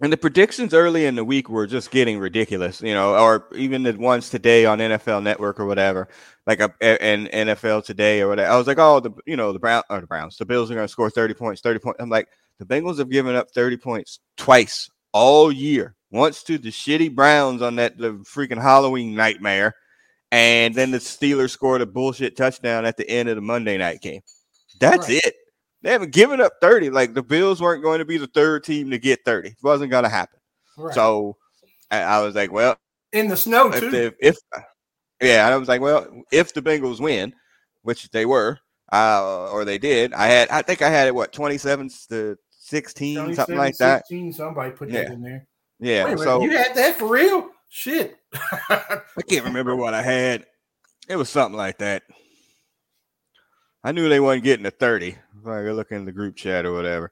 And 0.02 0.12
the 0.12 0.18
predictions 0.18 0.74
early 0.74 1.06
in 1.06 1.14
the 1.14 1.24
week 1.24 1.48
were 1.48 1.68
just 1.68 1.92
getting 1.92 2.18
ridiculous, 2.18 2.82
you 2.82 2.94
know, 2.94 3.16
or 3.16 3.46
even 3.56 3.84
the 3.84 3.94
ones 3.94 4.32
today 4.32 4.66
on 4.66 4.80
NFL 4.80 5.22
Network 5.22 5.60
or 5.60 5.68
whatever, 5.68 6.08
like 6.48 6.60
a, 6.60 6.74
and 7.04 7.30
NFL 7.30 7.86
Today 7.86 8.22
or 8.22 8.28
whatever. 8.28 8.52
I 8.52 8.58
was 8.58 8.66
like, 8.66 8.80
oh, 8.80 9.00
the 9.00 9.12
you 9.28 9.38
know 9.38 9.54
the 9.54 9.60
Brown 9.60 9.84
or 9.92 10.02
the 10.02 10.08
Browns, 10.08 10.38
the 10.38 10.46
Bills 10.46 10.72
are 10.72 10.74
going 10.74 10.88
to 10.88 10.92
score 10.92 11.12
thirty 11.12 11.36
points, 11.36 11.62
thirty 11.62 11.80
points. 11.80 12.02
I'm 12.02 12.10
like, 12.10 12.30
the 12.58 12.66
Bengals 12.66 12.98
have 12.98 13.12
given 13.12 13.36
up 13.36 13.52
thirty 13.52 13.78
points 13.78 14.20
twice 14.38 14.90
all 15.12 15.52
year. 15.52 15.96
Once 16.10 16.42
to 16.44 16.58
the 16.58 16.72
shitty 16.72 17.14
Browns 17.14 17.62
on 17.62 17.76
that 17.76 17.98
the 18.00 18.14
freaking 18.24 18.62
Halloween 18.62 19.14
nightmare, 19.14 19.76
and 20.32 20.74
then 20.74 20.90
the 20.90 20.98
Steelers 20.98 21.52
scored 21.52 21.82
a 21.82 21.86
bullshit 21.86 22.36
touchdown 22.36 22.86
at 22.86 22.98
the 22.98 23.08
end 23.08 23.30
of 23.30 23.36
the 23.36 23.42
Monday 23.42 23.78
night 23.78 24.02
game. 24.02 24.22
That's 24.80 25.08
Right. 25.08 25.22
it. 25.24 25.36
They 25.82 25.92
haven't 25.92 26.12
given 26.12 26.40
up 26.42 26.54
30. 26.62 26.90
Like 26.90 27.14
the 27.14 27.24
Bills 27.24 27.62
weren't 27.62 27.84
going 27.84 28.00
to 28.00 28.06
be 28.06 28.18
the 28.18 28.28
third 28.28 28.64
team 28.64 28.92
to 28.92 29.00
get 29.00 29.20
30. 29.26 29.50
It 29.50 29.56
wasn't 29.64 29.92
going 29.92 30.04
to 30.04 30.10
happen. 30.10 30.40
Right. 30.78 30.94
So 30.94 31.38
I, 31.90 32.02
I 32.02 32.22
was 32.22 32.36
like, 32.36 32.52
well, 32.52 32.78
in 33.12 33.28
the 33.28 33.38
snow 33.38 33.72
if, 33.72 33.80
too. 33.80 33.92
the, 33.92 34.16
if 34.20 34.38
yeah, 35.22 35.48
I 35.48 35.56
was 35.56 35.68
like, 35.68 35.82
well, 35.82 36.08
if 36.32 36.54
the 36.54 36.62
Bengals 36.62 37.00
win, 37.00 37.34
which 37.82 38.10
they 38.12 38.26
were, 38.26 38.60
uh, 38.92 39.50
or 39.52 39.66
they 39.66 39.78
did, 39.78 40.14
I 40.14 40.28
had, 40.28 40.50
I 40.50 40.62
think 40.62 40.82
I 40.82 40.90
had 40.90 41.08
it 41.08 41.16
what 41.16 41.32
27 41.34 41.90
to 42.10 42.38
16, 42.52 43.16
something 43.36 43.36
27, 43.36 43.58
like 43.58 43.78
that. 43.78 44.08
16, 44.08 44.34
somebody 44.34 44.72
put 44.72 44.90
that 44.92 45.08
Yeah. 45.08 45.14
in 45.14 45.22
there. 45.22 45.48
Yeah. 45.80 46.04
Minute, 46.06 46.20
so 46.20 46.42
you 46.42 46.52
had 46.52 46.76
that 46.76 46.98
for 46.98 47.08
real? 47.08 47.50
Shit. 47.70 48.18
I 48.70 49.02
can't 49.28 49.46
remember 49.46 49.76
what 49.76 49.94
I 49.94 50.02
had. 50.02 50.46
It 51.08 51.16
was 51.16 51.30
something 51.30 51.58
like 51.58 51.80
that. 51.80 52.04
I 53.84 53.92
knew 53.92 54.08
they 54.08 54.20
wasn't 54.20 54.44
getting 54.44 54.64
to 54.66 54.72
30. 54.72 55.18
Like 55.44 55.62
I 55.62 55.64
go 55.64 55.74
look 55.74 55.92
in 55.92 56.06
the 56.06 56.12
group 56.12 56.36
chat 56.36 56.66
or 56.66 56.74
whatever. 56.74 57.12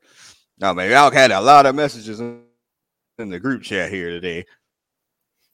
No, 0.59 0.73
man, 0.73 0.91
y'all 0.91 1.11
had 1.11 1.31
a 1.31 1.39
lot 1.41 1.65
of 1.65 1.75
messages 1.75 2.19
in, 2.19 2.43
the 3.17 3.39
group 3.39 3.61
chat 3.63 3.91
here 3.91 4.09
today. 4.09 4.45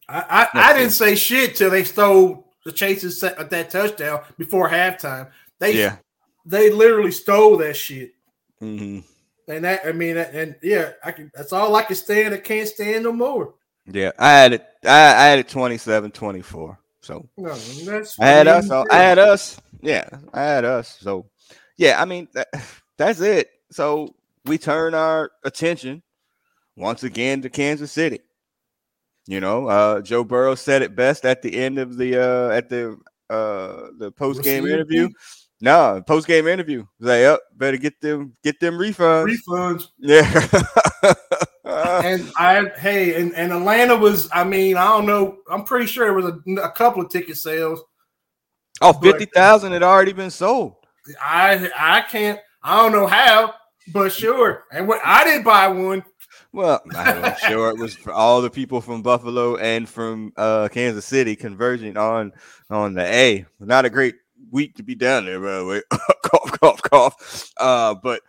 I, 0.08 0.48
I, 0.54 0.70
I 0.70 0.74
didn't 0.74 0.92
say 0.92 1.16
shit 1.16 1.56
till 1.56 1.72
they 1.72 1.84
stole 1.84 2.54
the 2.64 2.72
Chase's 2.72 3.20
set 3.20 3.40
at 3.40 3.50
that 3.50 3.72
touchdown 3.72 4.22
before 4.38 4.70
halftime. 4.70 5.32
They 5.60 5.78
Yeah. 5.80 5.98
they 6.46 6.70
literally 6.70 7.12
stole 7.12 7.58
that 7.58 7.76
shit. 7.76 8.14
hmm 8.60 9.00
And 9.48 9.66
that 9.66 9.82
I 9.86 9.94
mean 9.94 10.18
and 10.18 10.56
yeah, 10.62 10.92
I 11.04 11.12
can 11.12 11.32
that's 11.34 11.54
all 11.54 11.76
I 11.76 11.84
can 11.84 11.96
stand. 11.96 12.36
I 12.36 12.38
can't 12.38 12.68
stand 12.68 13.04
no 13.04 13.12
more. 13.12 13.56
Yeah. 13.88 14.12
I 14.20 14.32
had 14.32 14.54
it. 14.54 14.66
I, 14.84 14.90
I 14.90 15.26
had 15.28 15.40
it 15.40 15.48
27 15.48 16.12
24. 16.12 16.80
So 17.02 17.28
No, 17.38 17.52
I 18.20 18.26
had 18.28 18.48
us. 18.48 18.72
I 18.72 18.98
had 18.98 19.20
us. 19.20 19.62
Yeah, 19.82 20.10
I 20.34 20.42
had 20.42 20.66
us. 20.66 20.98
So, 21.00 21.28
yeah, 21.78 22.02
I 22.02 22.06
mean, 22.06 22.28
that, 22.34 22.48
that's 22.98 23.22
it. 23.22 23.50
So 23.72 24.16
we 24.46 24.58
turn 24.58 24.94
our 24.94 25.32
attention 25.44 26.04
once 26.76 27.04
again 27.04 27.42
to 27.42 27.50
Kansas 27.50 27.92
City. 27.92 28.20
You 29.28 29.40
know, 29.40 29.68
uh, 29.68 30.02
Joe 30.02 30.24
Burrow 30.24 30.54
said 30.54 30.84
it 30.84 30.96
best 30.96 31.26
at 31.26 31.42
the 31.42 31.56
end 31.56 31.80
of 31.80 31.98
the 31.98 32.22
uh, 32.22 32.50
at 32.50 32.70
the 32.70 32.98
uh, 33.30 33.88
the 33.98 34.12
post 34.16 34.44
game 34.44 34.68
interview. 34.68 35.10
No, 35.62 36.04
post 36.06 36.28
game 36.28 36.48
interview. 36.48 36.86
Like, 37.00 37.24
up, 37.24 37.42
better 37.56 37.78
get 37.78 38.00
them 38.02 38.36
get 38.44 38.60
them 38.60 38.76
refunds. 38.76 39.36
refunds. 39.48 39.88
yeah. 39.98 41.14
and 42.04 42.32
I 42.38 42.70
hey, 42.78 43.20
and, 43.20 43.34
and 43.34 43.52
Atlanta 43.52 43.96
was, 43.96 44.30
I 44.32 44.44
mean, 44.44 44.78
I 44.78 44.86
don't 44.86 45.06
know. 45.06 45.38
I'm 45.50 45.64
pretty 45.64 45.88
sure 45.88 46.08
it 46.08 46.22
was 46.22 46.26
a, 46.26 46.62
a 46.62 46.72
couple 46.72 47.02
of 47.02 47.10
ticket 47.10 47.38
sales. 47.38 47.82
oh, 48.82 48.94
50,000 48.94 49.72
had 49.72 49.82
already 49.82 50.14
been 50.14 50.30
sold. 50.30 50.76
I 51.22 51.70
I 51.78 52.02
can't, 52.02 52.40
I 52.64 52.82
don't 52.82 52.92
know 52.92 53.08
how, 53.08 53.54
but 53.94 54.12
sure. 54.12 54.66
And 54.72 54.88
what 54.88 55.02
I 55.04 55.24
didn't 55.24 55.44
buy 55.44 55.68
one. 55.68 56.04
Well, 56.52 56.82
I'm 56.96 57.36
sure 57.48 57.70
it 57.70 57.78
was 57.78 57.96
for 57.96 58.14
all 58.14 58.42
the 58.42 58.50
people 58.50 58.80
from 58.80 59.02
Buffalo 59.02 59.58
and 59.58 59.90
from 59.90 60.32
uh, 60.38 60.70
Kansas 60.72 61.06
City 61.06 61.36
converging 61.36 61.98
on 61.98 62.32
on 62.70 62.94
the 62.94 63.04
A. 63.04 63.46
Not 63.60 63.86
a 63.86 63.90
great 63.90 64.16
week 64.52 64.76
to 64.76 64.84
be 64.84 64.96
down 64.96 65.26
there, 65.26 65.40
by 65.40 65.58
the 65.58 65.66
way. 65.66 65.82
cough, 66.24 66.52
cough, 66.60 66.82
cough. 66.82 67.52
Uh, 67.58 67.96
but 67.96 68.22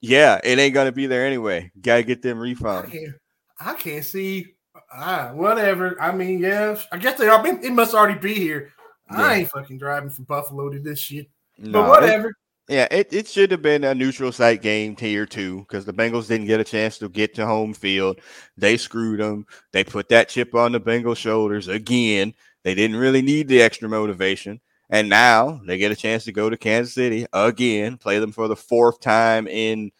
yeah, 0.00 0.40
it 0.44 0.58
ain't 0.58 0.74
gonna 0.74 0.92
be 0.92 1.06
there 1.06 1.26
anyway. 1.26 1.70
Gotta 1.80 2.02
get 2.02 2.20
them 2.20 2.38
I 2.38 2.42
refunds. 2.42 2.92
can't, 2.92 3.14
I 3.58 3.74
can't 3.74 4.04
see. 4.04 4.54
Ah, 4.92 5.30
whatever. 5.32 6.00
I 6.00 6.12
mean, 6.12 6.40
yeah, 6.40 6.76
I 6.92 6.98
guess 6.98 7.18
they 7.18 7.28
are. 7.28 7.44
It 7.46 7.72
must 7.72 7.94
already 7.94 8.18
be 8.18 8.34
here. 8.34 8.72
Yeah. 9.10 9.22
I 9.22 9.34
ain't 9.36 9.50
fucking 9.50 9.78
driving 9.78 10.10
from 10.10 10.24
Buffalo 10.24 10.68
to 10.68 10.78
this 10.78 10.98
shit. 10.98 11.28
No, 11.58 11.82
But 11.82 12.02
it- 12.02 12.06
whatever. 12.06 12.34
yeah, 12.68 12.88
it, 12.90 13.12
it 13.12 13.28
should 13.28 13.50
have 13.50 13.62
been 13.62 13.84
a 13.84 13.94
neutral 13.94 14.32
site 14.32 14.62
game 14.62 14.96
tier 14.96 15.26
two 15.26 15.60
because 15.60 15.84
the 15.84 15.92
Bengals 15.92 16.28
didn't 16.28 16.46
get 16.46 16.60
a 16.60 16.64
chance 16.64 16.98
to 16.98 17.08
get 17.08 17.34
to 17.34 17.46
home 17.46 17.74
field. 17.74 18.20
They 18.56 18.76
screwed 18.76 19.20
them. 19.20 19.46
They 19.72 19.84
put 19.84 20.08
that 20.08 20.28
chip 20.28 20.54
on 20.54 20.72
the 20.72 20.80
Bengals' 20.80 21.16
shoulders 21.18 21.68
again. 21.68 22.34
They 22.62 22.74
didn't 22.74 22.96
really 22.96 23.22
need 23.22 23.48
the 23.48 23.62
extra 23.62 23.88
motivation. 23.88 24.60
And 24.90 25.08
now 25.08 25.60
they 25.66 25.78
get 25.78 25.92
a 25.92 25.96
chance 25.96 26.24
to 26.24 26.32
go 26.32 26.48
to 26.50 26.56
Kansas 26.56 26.94
City 26.94 27.26
again, 27.32 27.96
play 27.96 28.18
them 28.18 28.32
for 28.32 28.48
the 28.48 28.56
fourth 28.56 29.00
time 29.00 29.48
in 29.48 29.90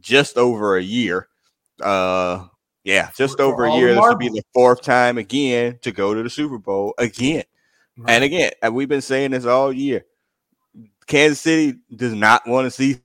just 0.00 0.36
over 0.36 0.76
a 0.76 0.82
year. 0.82 1.28
Uh, 1.80 2.46
yeah, 2.84 3.10
just 3.16 3.38
over 3.40 3.64
a 3.66 3.72
year. 3.76 3.94
This 3.94 4.02
will 4.02 4.16
be 4.16 4.28
the 4.28 4.42
fourth 4.52 4.82
time 4.82 5.16
again 5.18 5.78
to 5.82 5.92
go 5.92 6.14
to 6.14 6.22
the 6.22 6.30
Super 6.30 6.58
Bowl 6.58 6.94
again. 6.98 7.44
And 8.06 8.24
again, 8.24 8.50
and 8.62 8.74
we've 8.74 8.88
been 8.88 9.00
saying 9.02 9.30
this 9.32 9.44
all 9.44 9.72
year. 9.72 10.04
Kansas 11.06 11.40
City 11.40 11.78
does 11.96 12.12
not 12.14 12.46
want 12.46 12.66
to 12.66 12.70
see 12.70 13.00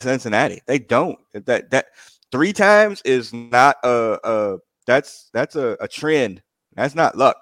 Cincinnati. 0.00 0.60
They 0.66 0.78
don't. 0.78 1.18
That 1.32 1.70
that 1.70 1.86
three 2.30 2.52
times 2.52 3.02
is 3.04 3.32
not 3.32 3.76
a, 3.84 4.18
a 4.24 4.58
that's 4.86 5.30
that's 5.32 5.56
a, 5.56 5.76
a 5.80 5.88
trend. 5.88 6.42
That's 6.74 6.94
not 6.94 7.16
luck. 7.16 7.36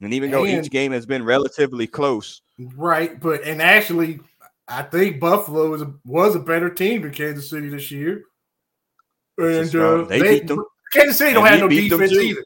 And 0.00 0.12
even 0.12 0.30
though 0.30 0.44
And- 0.44 0.64
each 0.64 0.70
game 0.72 0.92
has 0.92 1.06
been 1.06 1.24
relatively 1.24 1.86
close, 1.86 2.42
Right, 2.76 3.18
but 3.20 3.44
and 3.44 3.62
actually, 3.62 4.20
I 4.68 4.82
think 4.82 5.20
Buffalo 5.20 5.70
was 5.70 5.82
a, 5.82 5.92
was 6.04 6.34
a 6.34 6.40
better 6.40 6.68
team 6.70 7.02
than 7.02 7.12
Kansas 7.12 7.48
City 7.50 7.68
this 7.68 7.90
year. 7.90 8.24
And 9.38 9.74
uh, 9.74 10.04
they 10.04 10.18
they, 10.20 10.38
beat 10.40 10.48
them. 10.48 10.64
Kansas 10.92 11.18
City 11.18 11.32
don't 11.32 11.46
And 11.46 11.52
have 11.52 11.60
no 11.60 11.66
we 11.68 11.80
beat 11.82 11.88
them 11.88 12.00
defense 12.00 12.18
either. 12.20 12.44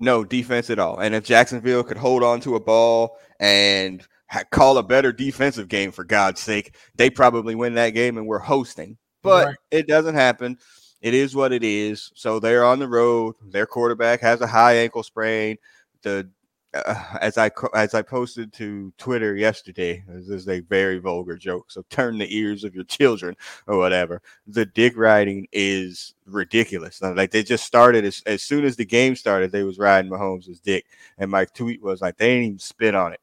no 0.00 0.24
defense 0.24 0.70
at 0.70 0.78
all. 0.78 0.98
And 0.98 1.14
if 1.14 1.24
Jacksonville 1.24 1.84
could 1.84 1.96
hold 1.96 2.22
on 2.22 2.40
to 2.40 2.56
a 2.56 2.60
ball 2.60 3.18
and 3.38 4.02
call 4.50 4.78
a 4.78 4.82
better 4.82 5.12
defensive 5.12 5.68
game, 5.68 5.90
for 5.92 6.04
God's 6.04 6.40
sake, 6.40 6.74
they 6.94 7.10
probably 7.10 7.54
win 7.54 7.74
that 7.74 7.90
game 7.90 8.18
and 8.18 8.26
we're 8.26 8.38
hosting. 8.38 8.96
But 9.22 9.46
Right. 9.46 9.56
it 9.70 9.86
doesn't 9.86 10.14
happen. 10.14 10.58
It 11.00 11.14
is 11.14 11.34
what 11.34 11.52
it 11.52 11.62
is. 11.62 12.10
So 12.14 12.40
they're 12.40 12.64
on 12.64 12.78
the 12.78 12.88
road. 12.88 13.36
Their 13.42 13.66
quarterback 13.66 14.20
has 14.20 14.40
a 14.40 14.46
high 14.46 14.76
ankle 14.76 15.02
sprain. 15.02 15.56
The 16.02 16.28
uh, 16.74 17.18
as 17.20 17.38
I 17.38 17.50
as 17.74 17.94
I 17.94 18.02
posted 18.02 18.52
to 18.54 18.92
Twitter 18.98 19.36
yesterday, 19.36 20.04
this 20.08 20.28
is 20.28 20.48
a 20.48 20.60
very 20.60 20.98
vulgar 20.98 21.36
joke. 21.36 21.70
So 21.70 21.84
turn 21.90 22.18
the 22.18 22.36
ears 22.36 22.64
of 22.64 22.74
your 22.74 22.84
children 22.84 23.36
or 23.66 23.78
whatever. 23.78 24.20
The 24.46 24.66
dick 24.66 24.96
riding 24.96 25.46
is 25.52 26.14
ridiculous. 26.26 27.00
Like 27.00 27.30
they 27.30 27.42
just 27.42 27.64
started 27.64 28.04
as, 28.04 28.22
as 28.26 28.42
soon 28.42 28.64
as 28.64 28.76
the 28.76 28.84
game 28.84 29.16
started, 29.16 29.52
they 29.52 29.62
was 29.62 29.78
riding 29.78 30.10
Mahomes' 30.10 30.60
dick, 30.60 30.86
and 31.18 31.30
my 31.30 31.44
tweet 31.46 31.82
was 31.82 32.00
like, 32.00 32.16
they 32.16 32.30
ain't 32.30 32.46
even 32.46 32.58
spit 32.58 32.94
on 32.94 33.12
it. 33.12 33.20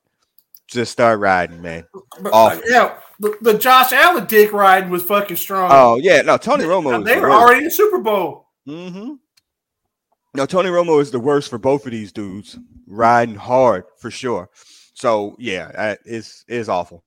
Just 0.74 0.92
start 0.92 1.20
riding, 1.20 1.62
man. 1.62 1.86
But, 2.20 2.64
yeah, 2.68 2.98
the, 3.20 3.38
the 3.42 3.58
Josh 3.58 3.92
Allen 3.92 4.26
dick 4.26 4.52
riding 4.52 4.90
was 4.90 5.04
fucking 5.04 5.38
strong. 5.38 5.70
Oh 5.72 5.98
yeah, 5.98 6.22
no, 6.22 6.38
Tony 6.38 6.64
Romo. 6.64 7.06
they 7.06 7.20
were 7.20 7.32
already 7.32 7.60
in 7.60 7.64
the 7.66 7.72
Super 7.72 8.00
Bowl. 8.00 8.48
Mm-hmm. 8.68 9.14
No, 10.36 10.46
Tony 10.46 10.70
Romo 10.70 11.00
is 11.00 11.12
the 11.12 11.20
worst 11.20 11.50
for 11.50 11.60
both 11.60 11.86
of 11.86 11.92
these 11.92 12.12
dudes, 12.12 12.58
riding 12.88 13.36
hard 13.36 13.84
for 14.00 14.10
sure. 14.10 14.50
So 14.96 15.36
yeah, 15.38 15.96
it's 16.06 16.44
it's 16.48 16.70
awful, 16.70 17.04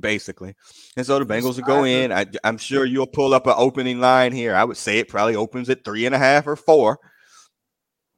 basically. 0.00 0.54
And 0.96 1.04
so 1.04 1.18
the 1.18 1.26
Bengals 1.26 1.56
will 1.56 1.64
go 1.64 1.84
in. 1.84 2.10
I, 2.10 2.26
I'm 2.42 2.58
sure 2.58 2.86
you'll 2.86 3.06
pull 3.06 3.34
up 3.34 3.46
an 3.46 3.54
opening 3.56 4.00
line 4.00 4.32
here. 4.32 4.54
I 4.54 4.64
would 4.64 4.78
say 4.78 4.98
it 4.98 5.08
probably 5.08 5.36
opens 5.36 5.68
at 5.68 5.84
three 5.84 6.06
and 6.06 6.14
a 6.14 6.18
half 6.18 6.46
or 6.46 6.56
four. 6.56 6.98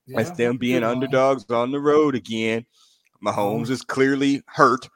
Yeah, 0.06 0.22
them 0.22 0.56
being 0.56 0.84
underdogs 0.84 1.44
on 1.50 1.70
the 1.70 1.80
road 1.80 2.14
again. 2.14 2.64
Mahomes 3.24 3.70
is 3.70 3.82
clearly 3.82 4.42
hurt. 4.46 4.88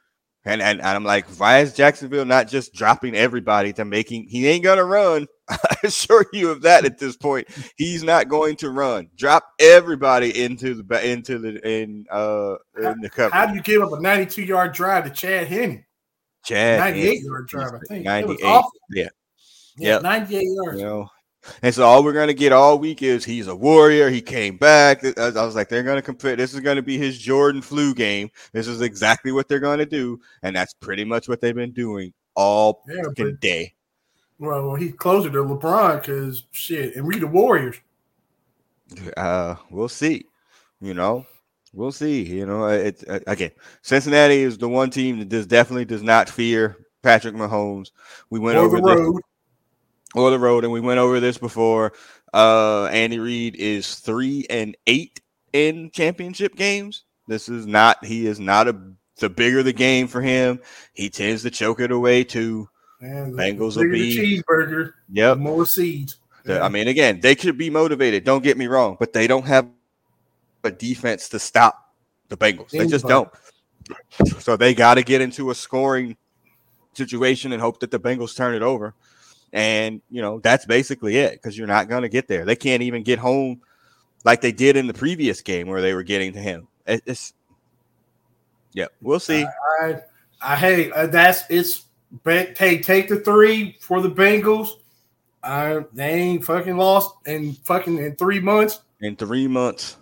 And, 0.45 0.61
and 0.61 0.79
and 0.79 0.87
I'm 0.89 1.05
like, 1.05 1.25
why 1.37 1.59
is 1.59 1.73
Jacksonville 1.73 2.25
not 2.25 2.49
just 2.49 2.73
dropping 2.73 3.15
everybody 3.15 3.71
to 3.73 3.85
making 3.85 4.27
he 4.27 4.45
ain't 4.47 4.63
gonna 4.63 4.83
run? 4.83 5.25
I 5.49 5.75
assure 5.85 6.25
you 6.33 6.49
of 6.51 6.63
that 6.63 6.83
at 6.83 6.97
this 6.97 7.15
point. 7.15 7.47
He's 7.77 8.03
not 8.03 8.27
going 8.27 8.57
to 8.57 8.69
run. 8.69 9.09
Drop 9.15 9.45
everybody 9.59 10.43
into 10.43 10.73
the 10.73 11.09
into 11.09 11.39
the 11.39 11.65
in 11.65 12.05
uh 12.11 12.55
in 12.77 12.99
the 12.99 13.09
cover. 13.09 13.33
How 13.33 13.45
do 13.45 13.55
you 13.55 13.61
give 13.61 13.81
up 13.81 13.93
a 13.93 14.01
92 14.01 14.41
yard 14.43 14.73
drive 14.73 15.05
to 15.05 15.09
Chad 15.11 15.47
Henne? 15.47 15.85
Chad 16.43 16.79
98 16.79 17.05
Henne, 17.05 17.25
yard 17.25 17.47
drive, 17.47 17.71
I 17.73 17.79
think. 17.87 18.05
It 18.05 18.27
was 18.27 18.37
98. 18.41 18.43
awful. 18.45 18.71
Yeah. 18.89 19.07
Yeah, 19.77 19.89
Yep. 19.89 20.01
98 20.03 20.43
yards. 20.43 20.79
You 20.79 20.85
know, 20.85 21.09
And 21.61 21.73
so 21.73 21.83
all 21.83 22.03
we're 22.03 22.13
gonna 22.13 22.33
get 22.33 22.51
all 22.51 22.79
week 22.79 23.01
is 23.01 23.25
he's 23.25 23.47
a 23.47 23.55
warrior. 23.55 24.09
He 24.09 24.21
came 24.21 24.57
back. 24.57 25.03
I 25.17 25.29
was 25.29 25.55
like, 25.55 25.69
they're 25.69 25.83
gonna 25.83 26.01
compare. 26.01 26.35
This 26.35 26.53
is 26.53 26.59
gonna 26.59 26.81
be 26.81 26.97
his 26.97 27.17
Jordan 27.17 27.61
flu 27.61 27.93
game. 27.93 28.29
This 28.51 28.67
is 28.67 28.81
exactly 28.81 29.31
what 29.31 29.47
they're 29.47 29.59
gonna 29.59 29.85
do, 29.85 30.19
and 30.41 30.55
that's 30.55 30.73
pretty 30.73 31.03
much 31.03 31.27
what 31.27 31.41
they've 31.41 31.55
been 31.55 31.71
doing 31.71 32.13
all 32.35 32.83
Yeah, 32.87 33.03
but- 33.15 33.39
day. 33.39 33.73
Well, 34.39 34.67
well, 34.67 34.75
he's 34.75 34.93
closer 34.95 35.29
to 35.29 35.37
LeBron 35.37 36.01
because 36.01 36.45
shit, 36.51 36.95
and 36.95 37.05
we 37.05 37.19
the 37.19 37.27
Warriors. 37.27 37.77
Uh, 39.15 39.55
we'll 39.69 39.87
see. 39.87 40.25
You 40.81 40.93
know, 40.93 41.25
we'll 41.71 41.91
see. 41.93 42.23
You 42.23 42.45
know, 42.45 42.67
it's 42.67 43.03
uh, 43.03 43.19
again, 43.27 43.51
Cincinnati 43.83 44.41
is 44.41 44.57
the 44.57 44.67
one 44.67 44.89
team 44.89 45.19
that 45.19 45.29
does 45.29 45.45
definitely 45.47 45.85
does 45.85 46.03
not 46.03 46.29
fear 46.29 46.77
Patrick 47.01 47.35
Mahomes. 47.35 47.91
We 48.29 48.39
went 48.39 48.57
Or 48.57 48.61
over 48.65 48.77
the 48.81 48.87
this 48.87 48.95
road. 48.99 49.21
Or 50.15 50.29
the 50.31 50.39
road, 50.39 50.63
and 50.63 50.73
we 50.73 50.79
went 50.79 50.99
over 50.99 51.19
this 51.19 51.37
before. 51.37 51.93
Uh, 52.33 52.85
Andy 52.85 53.19
Reid 53.19 53.55
is 53.55 53.95
three 53.95 54.45
and 54.49 54.75
eight 54.87 55.21
in 55.53 55.91
championship 55.91 56.55
games. 56.55 57.03
This 57.27 57.47
is 57.49 57.65
not. 57.67 58.03
He 58.03 58.25
is 58.27 58.39
not 58.39 58.67
a. 58.67 58.75
The 59.19 59.29
bigger 59.29 59.61
the 59.63 59.73
game 59.73 60.07
for 60.07 60.21
him, 60.21 60.59
he 60.93 61.09
tends 61.09 61.43
to 61.43 61.51
choke 61.51 61.79
it 61.79 61.91
away 61.91 62.23
too. 62.23 62.67
Man, 62.99 63.31
Bengals 63.33 63.77
will 63.77 63.89
be- 63.89 64.17
cheeseburger, 64.17 64.93
Yep. 65.11 65.37
more 65.37 65.65
seeds. 65.67 66.17
I 66.49 66.67
mean, 66.67 66.87
again, 66.87 67.19
they 67.21 67.35
could 67.35 67.57
be 67.57 67.69
motivated. 67.69 68.23
Don't 68.25 68.43
get 68.43 68.57
me 68.57 68.67
wrong, 68.67 68.97
but 68.99 69.13
they 69.13 69.27
don't 69.27 69.45
have 69.45 69.67
a 70.63 70.71
defense 70.71 71.29
to 71.29 71.39
stop 71.39 71.93
the 72.29 72.35
Bengals. 72.35 72.71
They 72.71 72.87
just 72.87 73.07
don't. 73.07 73.29
So 74.39 74.57
they 74.57 74.73
got 74.73 74.95
to 74.95 75.03
get 75.03 75.21
into 75.21 75.51
a 75.51 75.55
scoring 75.55 76.17
situation 76.93 77.53
and 77.53 77.61
hope 77.61 77.79
that 77.81 77.91
the 77.91 77.99
Bengals 77.99 78.35
turn 78.35 78.55
it 78.55 78.61
over. 78.61 78.93
And 79.53 80.01
you 80.09 80.21
know 80.21 80.39
that's 80.39 80.65
basically 80.65 81.17
it 81.17 81.33
because 81.33 81.57
you're 81.57 81.67
not 81.67 81.87
going 81.87 82.01
to 82.01 82.09
get 82.09 82.27
there. 82.27 82.43
They 82.43 82.55
can't 82.55 82.83
even 82.83 83.03
get 83.03 83.19
home 83.19 83.61
like 84.25 84.41
they 84.41 84.51
did 84.51 84.75
in 84.75 84.87
the 84.87 84.93
previous 84.93 85.41
game 85.41 85.67
where 85.67 85.81
they 85.81 85.93
were 85.93 86.03
getting 86.03 86.33
to 86.33 86.39
him. 86.39 86.67
It's 86.85 87.33
yeah, 88.73 88.87
we'll 89.01 89.19
see. 89.19 89.45
I, 89.81 90.01
I 90.41 90.55
hey, 90.55 90.91
uh, 90.91 91.07
that's 91.07 91.43
it's. 91.49 91.85
Hey, 92.25 92.79
take 92.79 93.07
the 93.07 93.19
three 93.21 93.77
for 93.79 94.01
the 94.01 94.09
Bengals. 94.09 94.69
Uh, 95.43 95.81
they 95.93 96.11
ain't 96.11 96.45
fucking 96.45 96.77
lost 96.77 97.15
in 97.25 97.53
fucking 97.53 97.97
in 97.97 98.15
three 98.15 98.39
months. 98.39 98.81
In 99.01 99.15
three 99.15 99.47
months, 99.47 99.97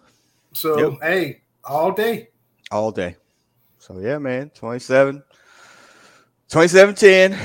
So 0.53 0.77
Yep. 0.77 0.99
hey, 1.01 1.41
all 1.63 1.91
day. 1.91 2.29
all 2.69 2.91
day. 2.91 3.15
So 3.79 3.99
yeah, 3.99 4.19
man, 4.19 4.51
27, 4.51 5.23
27 6.49 6.95
10. 6.95 7.39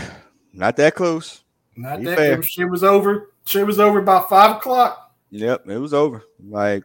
Not 0.52 0.76
that 0.76 0.94
close. 0.94 1.42
Not 1.76 2.02
that 2.04 2.16
fair. 2.16 2.42
shit 2.42 2.68
was 2.70 2.82
over. 2.84 3.32
Shit 3.44 3.66
was 3.66 3.78
over 3.78 3.98
about 3.98 4.28
five 4.28 4.56
o'clock. 4.56 5.14
Yep, 5.30 5.68
it 5.68 5.78
was 5.78 5.92
over. 5.94 6.22
Like, 6.48 6.84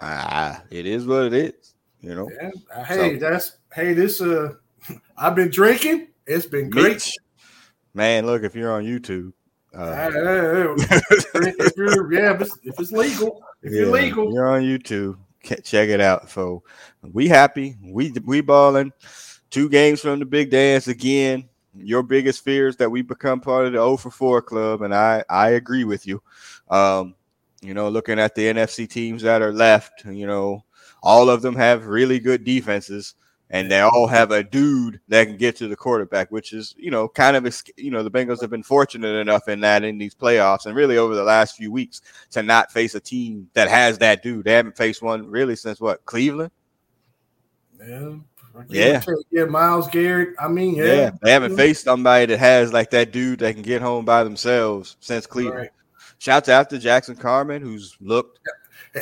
ah, 0.00 0.62
it 0.70 0.86
is 0.86 1.06
what 1.06 1.24
it 1.26 1.34
is. 1.34 1.74
You 2.00 2.14
know, 2.14 2.30
Yeah. 2.30 2.84
Hey, 2.84 3.18
So- 3.18 3.28
that's 3.28 3.56
hey. 3.72 3.92
This 3.92 4.20
uh, 4.20 4.54
I've 5.16 5.34
been 5.34 5.50
drinking. 5.50 6.08
It's 6.26 6.46
been 6.46 6.70
great. 6.70 6.94
Mitch, 6.94 7.12
man. 7.94 8.26
Look, 8.26 8.42
if 8.42 8.54
you're 8.54 8.72
on 8.72 8.84
YouTube, 8.84 9.32
Uh, 9.76 10.10
if 10.14 11.76
you're, 11.76 12.12
yeah, 12.12 12.34
if 12.34 12.40
it's, 12.40 12.58
if 12.64 12.80
it's 12.80 12.92
legal, 12.92 13.42
if 13.62 13.72
you're 13.72 13.86
yeah, 13.86 13.92
legal, 13.92 14.32
you're 14.32 14.48
on 14.50 14.62
YouTube. 14.62 15.16
Check 15.42 15.88
it 15.88 16.00
out. 16.00 16.30
So 16.30 16.62
we 17.02 17.28
happy. 17.28 17.76
We 17.82 18.12
we 18.24 18.40
balling. 18.40 18.92
Two 19.50 19.68
games 19.68 20.00
from 20.00 20.20
the 20.20 20.24
big 20.24 20.50
dance 20.50 20.86
again. 20.88 21.48
Your 21.82 22.02
biggest 22.02 22.44
fear 22.44 22.68
is 22.68 22.76
that 22.76 22.90
we 22.90 23.02
become 23.02 23.40
part 23.40 23.66
of 23.66 23.72
the 23.72 23.78
0 23.78 23.96
for 23.96 24.10
4 24.10 24.42
club, 24.42 24.82
and 24.82 24.94
I 24.94 25.24
I 25.28 25.50
agree 25.50 25.84
with 25.84 26.06
you. 26.06 26.22
Um, 26.70 27.14
you 27.62 27.74
know, 27.74 27.88
looking 27.88 28.18
at 28.18 28.34
the 28.34 28.46
NFC 28.46 28.88
teams 28.88 29.22
that 29.22 29.42
are 29.42 29.52
left, 29.52 30.04
you 30.06 30.26
know, 30.26 30.64
all 31.02 31.28
of 31.28 31.42
them 31.42 31.54
have 31.56 31.86
really 31.86 32.18
good 32.18 32.44
defenses, 32.44 33.14
and 33.50 33.70
they 33.70 33.80
all 33.80 34.06
have 34.06 34.30
a 34.30 34.44
dude 34.44 35.00
that 35.08 35.26
can 35.26 35.36
get 35.36 35.56
to 35.56 35.68
the 35.68 35.76
quarterback, 35.76 36.30
which 36.30 36.52
is 36.52 36.74
you 36.78 36.90
know 36.90 37.08
kind 37.08 37.36
of 37.36 37.62
you 37.76 37.90
know 37.90 38.02
the 38.02 38.10
Bengals 38.10 38.40
have 38.40 38.50
been 38.50 38.62
fortunate 38.62 39.16
enough 39.16 39.48
in 39.48 39.60
that 39.60 39.84
in 39.84 39.98
these 39.98 40.14
playoffs, 40.14 40.66
and 40.66 40.76
really 40.76 40.96
over 40.96 41.14
the 41.14 41.24
last 41.24 41.56
few 41.56 41.72
weeks 41.72 42.00
to 42.30 42.42
not 42.42 42.72
face 42.72 42.94
a 42.94 43.00
team 43.00 43.48
that 43.54 43.68
has 43.68 43.98
that 43.98 44.22
dude. 44.22 44.44
They 44.44 44.52
haven't 44.52 44.76
faced 44.76 45.02
one 45.02 45.26
really 45.26 45.56
since 45.56 45.80
what 45.80 46.04
Cleveland. 46.06 46.52
yeah, 47.84 48.16
Yeah. 48.68 49.02
yeah, 49.30 49.44
Myles 49.44 49.88
Garrett. 49.88 50.34
I 50.38 50.48
mean, 50.48 50.74
yeah, 50.74 50.84
Yeah, 50.84 51.10
they 51.22 51.32
haven't 51.32 51.56
faced 51.56 51.84
somebody 51.84 52.26
that 52.26 52.38
has 52.38 52.72
like 52.72 52.90
that 52.90 53.12
dude 53.12 53.38
that 53.40 53.54
can 53.54 53.62
get 53.62 53.80
home 53.82 54.04
by 54.04 54.24
themselves 54.24 54.96
since 55.00 55.26
Cleveland. 55.26 55.56
Right. 55.58 55.70
Shouts 56.18 56.48
out 56.48 56.68
to 56.70 56.78
Jackson 56.78 57.16
Carman, 57.16 57.62
who's 57.62 57.96
looked 58.00 58.40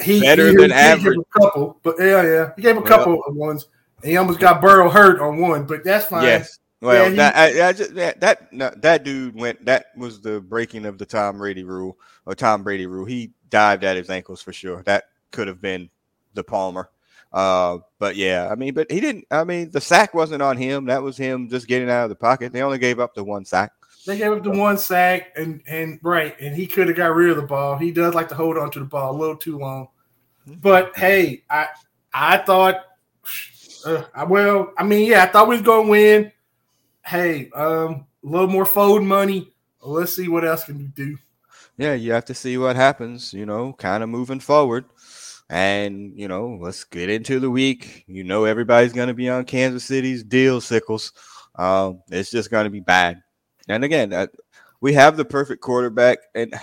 He 0.03 0.21
Better 0.21 0.51
he, 0.51 0.57
than 0.57 0.71
he 0.71 0.77
average. 0.77 1.17
a 1.19 1.41
couple, 1.41 1.81
but 1.83 1.97
yeah, 1.99 2.23
yeah, 2.23 2.51
he 2.57 2.63
gave 2.63 2.77
a 2.77 2.81
Well- 2.81 2.89
couple 2.89 3.23
of 3.27 3.35
ones. 3.35 3.69
And 4.03 4.11
he 4.13 4.17
almost 4.17 4.39
got 4.39 4.61
Burrow 4.61 4.89
hurt 4.89 5.19
on 5.21 5.39
one, 5.39 5.65
but 5.65 5.83
that's 5.83 6.07
fine. 6.07 6.23
yes. 6.23 6.59
Well, 6.81 7.05
Yeah, 7.05 7.09
he- 7.11 7.17
that 7.17 7.37
I, 7.37 7.69
I 7.69 7.73
just, 7.73 7.95
that 7.97 8.21
that 8.21 8.53
no, 8.53 8.71
that 8.77 9.03
dude 9.03 9.35
went. 9.35 9.65
That 9.65 9.87
was 9.97 10.21
the 10.21 10.41
breaking 10.41 10.87
of 10.87 10.99
the 10.99 11.07
Tom 11.07 11.39
Brady 11.39 11.65
rule 11.65 11.99
or 12.25 12.37
Tom 12.37 12.63
Brady 12.63 12.87
rule. 12.87 13.05
He 13.05 13.33
dived 13.51 13.83
at 13.83 13.97
his 13.97 14.09
ankles 14.11 14.41
for 14.41 14.53
sure. 14.53 14.83
That 14.85 15.05
could 15.33 15.49
have 15.49 15.61
been 15.61 15.91
the 16.35 16.45
Palmer. 16.45 16.91
Uh, 17.33 17.79
but 17.99 18.17
yeah, 18.17 18.49
I 18.51 18.55
mean, 18.55 18.73
but 18.75 18.91
he 18.91 19.01
didn't. 19.01 19.27
I 19.31 19.45
mean, 19.45 19.71
the 19.71 19.81
sack 19.81 20.15
wasn't 20.15 20.43
on 20.43 20.57
him. 20.57 20.87
That 20.87 21.03
was 21.03 21.17
him 21.17 21.49
just 21.49 21.67
getting 21.69 21.91
out 21.91 22.05
of 22.05 22.09
the 22.09 22.15
pocket. 22.17 22.53
They 22.53 22.63
only 22.63 22.79
gave 22.79 23.01
up 23.01 23.15
the 23.15 23.23
one 23.25 23.45
sack. 23.45 23.73
They 24.07 24.17
gave 24.17 24.33
up 24.33 24.43
the 24.43 24.51
one 24.51 24.79
sack, 24.79 25.33
and 25.37 25.61
and 25.67 25.99
right, 26.03 26.35
and 26.41 26.55
he 26.57 26.67
could 26.67 26.89
have 26.89 26.97
got 26.97 27.15
rid 27.15 27.31
of 27.31 27.37
the 27.37 27.43
ball. 27.43 27.77
He 27.77 27.91
does 27.91 28.15
like 28.15 28.29
to 28.31 28.35
hold 28.35 28.57
on 28.57 28.71
to 28.71 28.79
the 28.79 28.85
ball 28.87 29.15
a 29.15 29.19
little 29.19 29.37
too 29.37 29.59
long. 29.59 29.89
But 30.47 30.97
hey, 30.97 31.43
I 31.51 31.67
I 32.15 32.39
thought, 32.39 32.77
uh, 33.85 34.05
I- 34.15 34.25
well, 34.25 34.73
I 34.79 34.85
mean, 34.85 35.07
yeah, 35.11 35.25
I 35.25 35.27
thought 35.27 35.49
we 35.49 35.57
was 35.57 35.63
gonna 35.67 35.89
win. 35.89 36.33
Hey, 37.05 37.51
um, 37.55 38.07
a 38.25 38.27
little 38.27 38.49
more 38.49 38.65
fold 38.65 39.03
money. 39.03 39.53
Let's 39.83 40.15
see 40.17 40.29
what 40.29 40.45
else 40.47 40.65
can 40.65 40.79
we 40.79 40.85
do. 40.85 41.19
yeah, 41.77 41.95
you 41.95 42.13
have 42.13 42.25
to 42.27 42.35
see 42.35 42.59
what 42.59 42.77
happens, 42.77 43.33
you 43.33 43.47
know, 43.47 43.73
kind 43.75 44.03
of 44.03 44.09
moving 44.09 44.41
forward. 44.41 44.85
And, 45.51 46.13
you 46.19 46.29
know, 46.29 46.59
let's 46.61 46.85
get 46.85 47.09
into 47.09 47.41
the 47.41 47.51
week. 47.51 48.05
You 48.07 48.25
know, 48.25 48.45
everybody's 48.45 48.93
going 48.93 49.09
to 49.09 49.15
be 49.15 49.29
on 49.29 49.45
Kansas 49.45 49.85
City's 49.85 50.23
deal 50.23 50.61
sickles. 50.61 51.13
Um, 51.55 52.03
it's 52.11 52.31
just 52.31 52.51
going 52.51 52.65
to 52.65 52.71
be 52.71 52.81
bad. 52.81 53.23
And 53.69 53.83
again, 53.83 54.13
uh, 54.13 54.27
we 54.81 54.93
have 54.93 55.17
the 55.17 55.25
perfect 55.25 55.63
quarterback. 55.63 56.19
And 56.35 56.55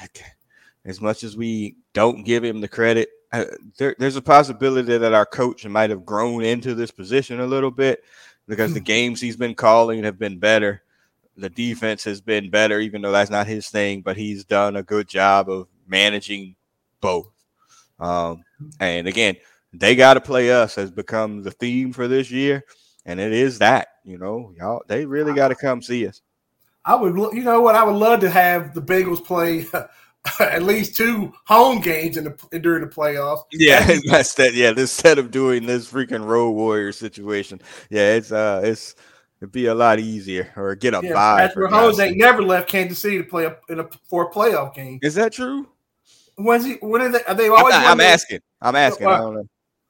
as 0.85 1.01
much 1.01 1.23
as 1.23 1.35
we 1.35 1.77
don't 1.93 2.23
give 2.23 2.43
him 2.43 2.61
the 2.61 2.67
credit, 2.67 3.09
uh, 3.31 3.45
there, 3.77 3.95
there's 3.97 4.15
a 4.15 4.21
possibility 4.21 4.97
that 4.97 5.13
our 5.13 5.25
coach 5.25 5.65
might 5.65 5.89
have 5.89 6.05
grown 6.05 6.43
into 6.43 6.75
this 6.75 6.91
position 6.91 7.39
a 7.39 7.47
little 7.47 7.71
bit 7.71 8.03
because 8.47 8.73
the 8.73 8.79
games 8.79 9.19
he's 9.19 9.35
been 9.35 9.55
calling 9.55 10.03
have 10.03 10.19
been 10.19 10.37
better 10.37 10.83
the 11.37 11.49
defense 11.49 12.03
has 12.05 12.21
been 12.21 12.49
better, 12.49 12.79
even 12.79 13.01
though 13.01 13.11
that's 13.11 13.31
not 13.31 13.47
his 13.47 13.69
thing, 13.69 14.01
but 14.01 14.17
he's 14.17 14.45
done 14.45 14.75
a 14.75 14.83
good 14.83 15.07
job 15.07 15.49
of 15.49 15.67
managing 15.87 16.55
both. 17.01 17.27
Um, 17.99 18.43
and 18.79 19.07
again, 19.07 19.35
they 19.73 19.95
got 19.95 20.15
to 20.15 20.21
play 20.21 20.51
us 20.51 20.75
has 20.75 20.91
become 20.91 21.43
the 21.43 21.51
theme 21.51 21.93
for 21.93 22.07
this 22.07 22.31
year, 22.31 22.63
and 23.05 23.19
it 23.19 23.33
is 23.33 23.59
that 23.59 23.87
you 24.03 24.17
know 24.17 24.53
y'all 24.57 24.83
they 24.87 25.05
really 25.05 25.33
got 25.33 25.49
to 25.49 25.55
come 25.55 25.81
see 25.81 26.07
us. 26.07 26.21
I 26.85 26.95
would, 26.95 27.15
you 27.33 27.43
know 27.43 27.61
what? 27.61 27.75
I 27.75 27.83
would 27.83 27.95
love 27.95 28.19
to 28.19 28.29
have 28.29 28.75
the 28.75 28.81
Bengals 28.81 29.23
play 29.23 29.65
at 30.39 30.63
least 30.63 30.95
two 30.95 31.33
home 31.45 31.79
games 31.81 32.15
in 32.15 32.25
the 32.25 32.59
during 32.59 32.81
the 32.81 32.87
playoffs. 32.87 33.43
Yeah, 33.51 33.97
that's 34.09 34.33
that. 34.35 34.53
Yeah, 34.53 34.73
instead 34.75 35.17
of 35.17 35.31
doing 35.31 35.65
this 35.65 35.91
freaking 35.91 36.25
road 36.25 36.51
warrior 36.51 36.91
situation, 36.91 37.61
yeah, 37.89 38.13
it's 38.13 38.31
uh, 38.31 38.61
it's 38.63 38.95
it'd 39.41 39.51
be 39.51 39.65
a 39.65 39.75
lot 39.75 39.99
easier 39.99 40.51
or 40.55 40.75
get 40.75 40.93
a 40.93 41.01
Yeah, 41.03 41.13
bye. 41.13 41.47
Patrick 41.47 41.71
Mahomes 41.71 41.99
ain't 41.99 42.17
never 42.17 42.43
left 42.43 42.69
Kansas 42.69 42.99
City 42.99 43.17
to 43.17 43.23
play 43.23 43.45
a, 43.45 43.57
in 43.69 43.79
a 43.79 43.89
for 44.07 44.29
a 44.29 44.31
playoff 44.31 44.75
game. 44.75 44.99
Is 45.01 45.15
that 45.15 45.33
true? 45.33 45.67
When's 46.37 46.65
he? 46.65 46.73
When 46.81 47.01
are 47.01 47.09
they? 47.09 47.23
Are 47.23 47.33
they 47.33 47.45
I'm, 47.47 47.53
always? 47.53 47.75
I'm 47.75 48.01
asking. 48.01 48.39
I'm 48.61 48.75
asking. 48.75 49.07
I 49.07 49.17
don't 49.17 49.35
know. 49.35 49.47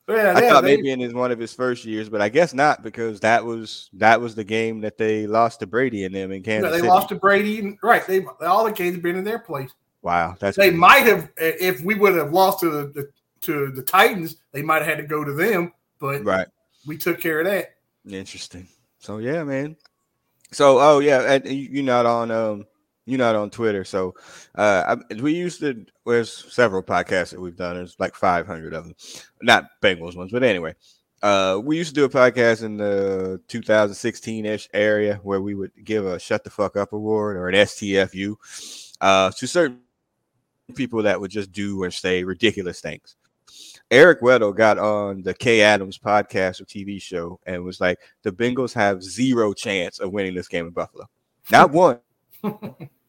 Yeah, 0.08 0.16
I 0.16 0.42
yeah, 0.42 0.50
thought 0.52 0.62
they- 0.62 0.76
maybe 0.76 0.92
in 0.92 1.00
his 1.00 1.14
one 1.14 1.32
of 1.32 1.40
his 1.40 1.54
first 1.54 1.84
years, 1.84 2.10
but 2.10 2.22
I 2.22 2.30
guess 2.30 2.54
not 2.54 2.84
because 2.84 3.20
that 3.22 3.44
was 3.44 3.90
that 3.94 4.22
was 4.22 4.36
the 4.36 4.44
game 4.44 4.82
that 4.82 4.98
they 5.00 5.26
lost 5.26 5.62
to 5.62 5.68
Brady 5.68 6.06
and 6.06 6.14
them 6.14 6.32
in 6.32 6.44
Kansas 6.44 6.72
they 6.72 6.78
City. 6.78 6.88
lost 6.88 7.10
to 7.10 7.16
Brady. 7.16 7.78
Right. 7.82 8.06
They 8.06 8.24
all 8.42 8.66
the 8.66 8.72
games 8.72 8.96
have 8.96 9.02
been 9.04 9.16
in 9.16 9.24
their 9.24 9.40
place. 9.40 9.72
wow, 10.04 10.36
that's 10.40 10.58
They 10.58 10.66
crazy. 10.70 10.78
might 10.78 11.08
have 11.08 11.32
if 11.38 11.82
we 11.82 11.96
would 11.96 12.14
have 12.16 12.32
lost 12.32 12.60
to 12.60 12.70
the, 12.70 12.86
the 12.88 13.10
to 13.42 13.72
the 13.72 13.82
Titans. 13.82 14.38
They 14.52 14.62
might 14.62 14.84
have 14.84 14.88
had 14.88 14.98
to 14.98 15.08
go 15.08 15.24
to 15.24 15.34
them, 15.34 15.74
but 16.00 16.24
right. 16.24 16.48
we 16.86 16.98
took 16.98 17.20
care 17.20 17.40
of 17.40 17.48
that. 17.48 17.74
Interesting. 18.08 18.68
So 19.00 19.18
yeah, 19.18 19.44
man. 19.44 19.76
So 20.52 20.78
oh 20.80 21.00
yeah, 21.00 21.22
and 21.34 21.48
you're 21.48 21.84
not 21.84 22.06
on 22.06 22.30
um 22.30 22.66
you're 23.06 23.20
not 23.20 23.36
on 23.36 23.50
Twitter. 23.50 23.84
So 23.84 24.16
uh 24.56 24.98
we 25.20 25.34
used 25.34 25.60
to 25.62 25.86
there's 26.06 26.54
several 26.54 26.84
podcasts 26.84 27.32
that 27.32 27.40
we've 27.40 27.56
done. 27.56 27.76
There's 27.76 27.96
like 28.00 28.16
500 28.16 28.74
of 28.74 28.86
them, 28.86 28.96
not 29.42 29.66
Bengals 29.82 30.16
ones, 30.16 30.32
but 30.32 30.44
anyway. 30.44 30.76
Uh, 31.24 31.60
we 31.64 31.76
used 31.76 31.90
to 31.90 31.96
do 31.96 32.04
a 32.04 32.10
podcast 32.10 32.62
in 32.62 32.78
the 32.78 33.42
2016-ish 33.48 34.70
area 34.76 35.20
where 35.24 35.42
we 35.42 35.56
would 35.56 35.72
give 35.84 36.06
a 36.06 36.20
"Shut 36.20 36.44
the 36.44 36.52
Fuck 36.52 36.76
Up" 36.76 36.94
award 36.94 37.36
or 37.36 37.48
an 37.48 37.56
STFU 37.56 38.36
uh, 39.02 39.32
to 39.32 39.48
certain 39.48 39.80
people 40.76 41.02
that 41.04 41.20
would 41.20 41.32
just 41.32 41.52
do 41.52 41.84
and 41.84 41.94
say 41.94 42.24
ridiculous 42.24 42.80
things. 42.80 43.16
Eric 43.92 44.22
Weddle 44.22 44.56
got 44.56 44.80
on 44.80 45.22
the 45.22 45.34
Kay 45.34 45.62
Adams 45.62 45.98
podcast 45.98 46.60
or 46.60 46.66
TV 46.66 47.02
show 47.02 47.40
and 47.46 47.64
was 47.64 47.80
like, 47.80 48.00
the 48.24 48.32
Bengals 48.32 48.74
have 48.74 49.04
zero 49.04 49.54
chance 49.54 50.00
of 50.00 50.12
winning 50.12 50.34
this 50.34 50.48
game 50.48 50.66
in 50.66 50.74
Buffalo. 50.74 51.06
Not 51.52 51.72
one, 51.72 52.00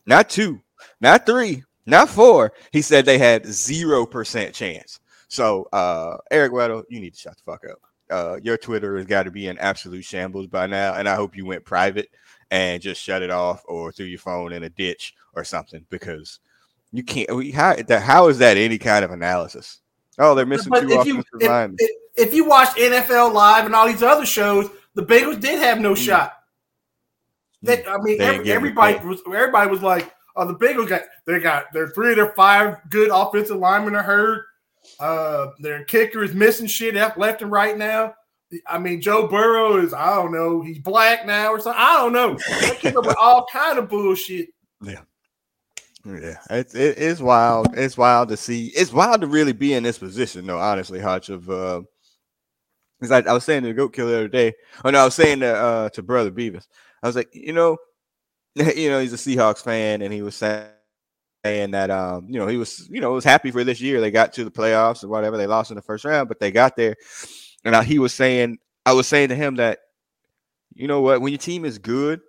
not 0.06 0.28
two, 0.30 0.60
not 1.00 1.26
three, 1.26 1.62
not 1.86 2.08
four. 2.08 2.52
He 2.72 2.82
said 2.82 3.04
they 3.04 3.18
had 3.18 3.46
zero 3.46 4.06
percent 4.06 4.54
chance. 4.54 5.00
So, 5.28 5.68
uh, 5.72 6.18
Eric 6.30 6.52
Weddle, 6.52 6.84
you 6.88 7.00
need 7.00 7.14
to 7.14 7.20
shut 7.20 7.36
the 7.36 7.42
fuck 7.42 7.64
up. 7.70 7.78
Uh, 8.08 8.38
your 8.42 8.56
Twitter 8.56 8.96
has 8.96 9.06
got 9.06 9.24
to 9.24 9.30
be 9.30 9.48
in 9.48 9.58
absolute 9.58 10.04
shambles 10.04 10.46
by 10.46 10.66
now, 10.66 10.94
and 10.94 11.08
I 11.08 11.16
hope 11.16 11.36
you 11.36 11.44
went 11.44 11.64
private 11.64 12.08
and 12.50 12.80
just 12.80 13.02
shut 13.02 13.22
it 13.22 13.30
off 13.30 13.62
or 13.66 13.90
threw 13.90 14.06
your 14.06 14.20
phone 14.20 14.52
in 14.52 14.62
a 14.62 14.70
ditch 14.70 15.14
or 15.34 15.42
something 15.42 15.84
because 15.90 16.38
you 16.92 17.02
can't. 17.02 17.54
How, 17.54 17.76
how 17.98 18.28
is 18.28 18.38
that 18.38 18.56
any 18.56 18.78
kind 18.78 19.04
of 19.04 19.10
analysis? 19.10 19.80
Oh, 20.18 20.34
they're 20.34 20.46
missing 20.46 20.70
but 20.70 20.80
two 20.80 20.92
if 20.92 21.00
offensive 21.00 21.24
you, 21.40 21.48
linemen. 21.48 21.76
If, 21.78 21.90
if, 22.28 22.34
you 22.34 22.46
watch 22.46 22.68
NFL 22.70 23.34
Live 23.34 23.66
and 23.66 23.74
all 23.74 23.86
these 23.86 24.02
other 24.02 24.24
shows, 24.24 24.70
the 24.94 25.04
Bengals 25.04 25.40
did 25.40 25.58
have 25.58 25.78
no 25.80 25.92
mm. 25.92 25.96
shot. 25.96 26.35
I 27.68 27.98
mean, 27.98 28.20
every, 28.20 28.50
everybody 28.50 29.06
was 29.06 29.20
everybody 29.26 29.70
was 29.70 29.82
like, 29.82 30.12
"Oh, 30.36 30.46
the 30.46 30.54
Bengals 30.54 30.88
got 30.88 31.02
they 31.26 31.38
got 31.38 31.72
their 31.72 31.88
three 31.88 32.10
of 32.10 32.16
their 32.16 32.32
five 32.34 32.76
good 32.90 33.10
offensive 33.12 33.58
linemen 33.58 33.94
are 33.94 34.02
hurt. 34.02 34.44
Uh, 35.00 35.48
their 35.60 35.84
kicker 35.84 36.22
is 36.22 36.34
missing 36.34 36.66
shit 36.66 36.94
left 36.94 37.42
and 37.42 37.50
right 37.50 37.76
now. 37.76 38.14
I 38.66 38.78
mean, 38.78 39.00
Joe 39.00 39.26
Burrow 39.26 39.78
is 39.78 39.92
I 39.92 40.14
don't 40.14 40.32
know, 40.32 40.62
he's 40.62 40.78
black 40.78 41.26
now 41.26 41.50
or 41.50 41.60
something. 41.60 41.82
I 41.82 41.94
don't 41.94 42.12
know. 42.12 42.38
They 42.60 42.76
keep 42.76 42.96
up 42.96 43.06
with 43.06 43.16
all 43.20 43.46
kind 43.52 43.78
of 43.78 43.88
bullshit. 43.88 44.48
Yeah. 44.82 45.00
Yeah, 46.04 46.36
it's 46.50 46.74
it, 46.74 46.98
it's 46.98 47.20
wild. 47.20 47.76
It's 47.76 47.98
wild 47.98 48.28
to 48.28 48.36
see. 48.36 48.66
It's 48.76 48.92
wild 48.92 49.22
to 49.22 49.26
really 49.26 49.52
be 49.52 49.74
in 49.74 49.82
this 49.82 49.98
position, 49.98 50.46
though. 50.46 50.60
Honestly, 50.60 51.00
Hutch 51.00 51.30
of 51.30 51.50
uh, 51.50 51.82
because 53.00 53.10
I, 53.10 53.28
I 53.28 53.32
was 53.32 53.42
saying 53.42 53.62
to 53.62 53.68
the 53.68 53.74
Goat 53.74 53.92
Killer 53.92 54.10
the 54.12 54.16
other 54.18 54.28
day. 54.28 54.54
Oh 54.84 54.90
no, 54.90 55.00
I 55.00 55.04
was 55.04 55.14
saying 55.14 55.40
to 55.40 55.52
uh 55.52 55.88
to 55.90 56.02
Brother 56.04 56.30
Beavis. 56.30 56.66
I 57.02 57.06
was 57.06 57.16
like, 57.16 57.30
you 57.32 57.52
know, 57.52 57.76
you 58.54 58.90
know, 58.90 59.00
he's 59.00 59.12
a 59.12 59.16
Seahawks 59.16 59.62
fan, 59.62 60.02
and 60.02 60.12
he 60.12 60.22
was 60.22 60.34
saying 60.36 60.70
that 61.44 61.90
um, 61.90 62.26
you 62.28 62.38
know, 62.38 62.46
he 62.46 62.56
was, 62.56 62.88
you 62.90 63.00
know, 63.00 63.12
was 63.12 63.24
happy 63.24 63.50
for 63.50 63.64
this 63.64 63.80
year. 63.80 64.00
They 64.00 64.10
got 64.10 64.32
to 64.34 64.44
the 64.44 64.50
playoffs 64.50 65.04
or 65.04 65.08
whatever. 65.08 65.36
They 65.36 65.46
lost 65.46 65.70
in 65.70 65.76
the 65.76 65.82
first 65.82 66.04
round, 66.04 66.28
but 66.28 66.40
they 66.40 66.50
got 66.50 66.76
there. 66.76 66.96
And 67.64 67.76
I, 67.76 67.84
he 67.84 67.98
was 67.98 68.14
saying, 68.14 68.58
I 68.84 68.92
was 68.92 69.06
saying 69.06 69.28
to 69.30 69.36
him 69.36 69.56
that, 69.56 69.80
you 70.74 70.88
know 70.88 71.00
what, 71.00 71.20
when 71.20 71.32
your 71.32 71.38
team 71.38 71.64
is 71.64 71.78
good, 71.78 72.20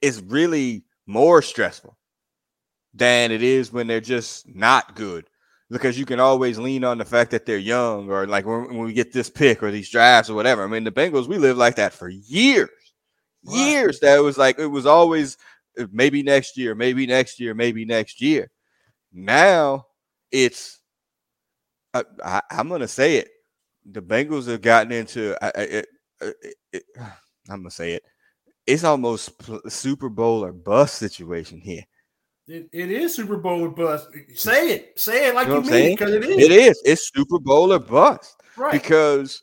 it's 0.00 0.20
really 0.20 0.84
more 1.06 1.42
stressful 1.42 1.96
than 2.94 3.30
it 3.30 3.42
is 3.42 3.72
when 3.72 3.86
they're 3.86 4.00
just 4.00 4.48
not 4.54 4.94
good. 4.94 5.28
Because 5.68 5.98
you 5.98 6.06
can 6.06 6.20
always 6.20 6.58
lean 6.58 6.84
on 6.84 6.98
the 6.98 7.04
fact 7.04 7.32
that 7.32 7.44
they're 7.44 7.58
young, 7.58 8.08
or 8.08 8.24
like 8.26 8.46
when, 8.46 8.68
when 8.68 8.84
we 8.86 8.92
get 8.92 9.12
this 9.12 9.28
pick 9.28 9.64
or 9.64 9.72
these 9.72 9.90
drafts 9.90 10.30
or 10.30 10.34
whatever. 10.34 10.62
I 10.62 10.68
mean, 10.68 10.84
the 10.84 10.92
Bengals, 10.92 11.26
we 11.26 11.38
live 11.38 11.56
like 11.56 11.74
that 11.76 11.92
for 11.92 12.08
years, 12.08 12.70
right. 13.46 13.56
years. 13.56 14.00
That 14.00 14.18
was 14.18 14.38
like 14.38 14.58
it 14.58 14.66
was 14.66 14.86
always 14.86 15.36
uh, 15.78 15.86
maybe 15.92 16.22
next 16.22 16.56
year, 16.56 16.74
maybe 16.74 17.06
next 17.06 17.40
year, 17.40 17.54
maybe 17.54 17.84
next 17.84 18.20
year. 18.20 18.50
Now 19.12 19.86
it's 20.30 20.80
I, 21.94 22.02
I, 22.24 22.42
am 22.50 22.68
gonna 22.68 22.88
say 22.88 23.16
it. 23.16 23.28
The 23.90 24.02
Bengals 24.02 24.48
have 24.48 24.62
gotten 24.62 24.92
into 24.92 25.36
I, 25.42 25.48
it, 25.60 25.86
it, 26.72 26.82
I'm 27.48 27.60
gonna 27.60 27.70
say 27.70 27.92
it. 27.92 28.02
It's 28.66 28.84
almost 28.84 29.30
Super 29.70 30.08
Bowl 30.08 30.44
or 30.44 30.52
bust 30.52 30.96
situation 30.96 31.60
here. 31.60 31.84
It, 32.48 32.68
it 32.72 32.90
is 32.90 33.14
Super 33.14 33.36
Bowl 33.36 33.62
or 33.62 33.70
bust. 33.70 34.08
Say 34.34 34.72
it. 34.72 34.98
Say 34.98 35.28
it 35.28 35.34
like 35.34 35.48
you, 35.48 35.54
know 35.54 35.62
you 35.62 35.70
mean 35.70 35.96
because 35.96 36.12
it 36.12 36.24
is. 36.24 36.38
It 36.38 36.52
is. 36.52 36.82
It's 36.84 37.10
Super 37.14 37.38
Bowl 37.38 37.72
or 37.72 37.78
bust. 37.78 38.36
Right. 38.56 38.72
Because 38.72 39.42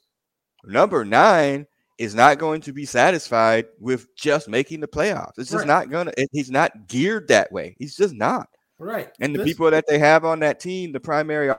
number 0.65 1.03
nine 1.05 1.67
is 1.97 2.15
not 2.15 2.39
going 2.39 2.61
to 2.61 2.73
be 2.73 2.85
satisfied 2.85 3.65
with 3.79 4.13
just 4.15 4.49
making 4.49 4.79
the 4.79 4.87
playoffs. 4.87 5.33
It's 5.37 5.51
just 5.51 5.65
right. 5.65 5.67
not 5.67 5.89
gonna. 5.89 6.11
It, 6.17 6.29
he's 6.31 6.51
not 6.51 6.87
geared 6.87 7.27
that 7.27 7.51
way. 7.51 7.75
He's 7.77 7.95
just 7.95 8.13
not. 8.13 8.47
Right. 8.79 9.09
And 9.19 9.33
the 9.33 9.39
this, 9.39 9.47
people 9.47 9.69
that 9.71 9.85
they 9.87 9.99
have 9.99 10.25
on 10.25 10.39
that 10.39 10.59
team, 10.59 10.91
the 10.91 10.99
primary 10.99 11.53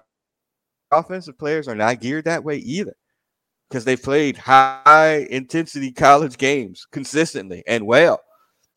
offensive 0.90 1.38
players, 1.38 1.68
are 1.68 1.74
not 1.74 2.00
geared 2.00 2.24
that 2.24 2.44
way 2.44 2.56
either, 2.56 2.94
because 3.68 3.84
they 3.84 3.96
played 3.96 4.36
high 4.36 5.26
intensity 5.30 5.92
college 5.92 6.36
games 6.36 6.86
consistently 6.90 7.62
and 7.66 7.86
well, 7.86 8.20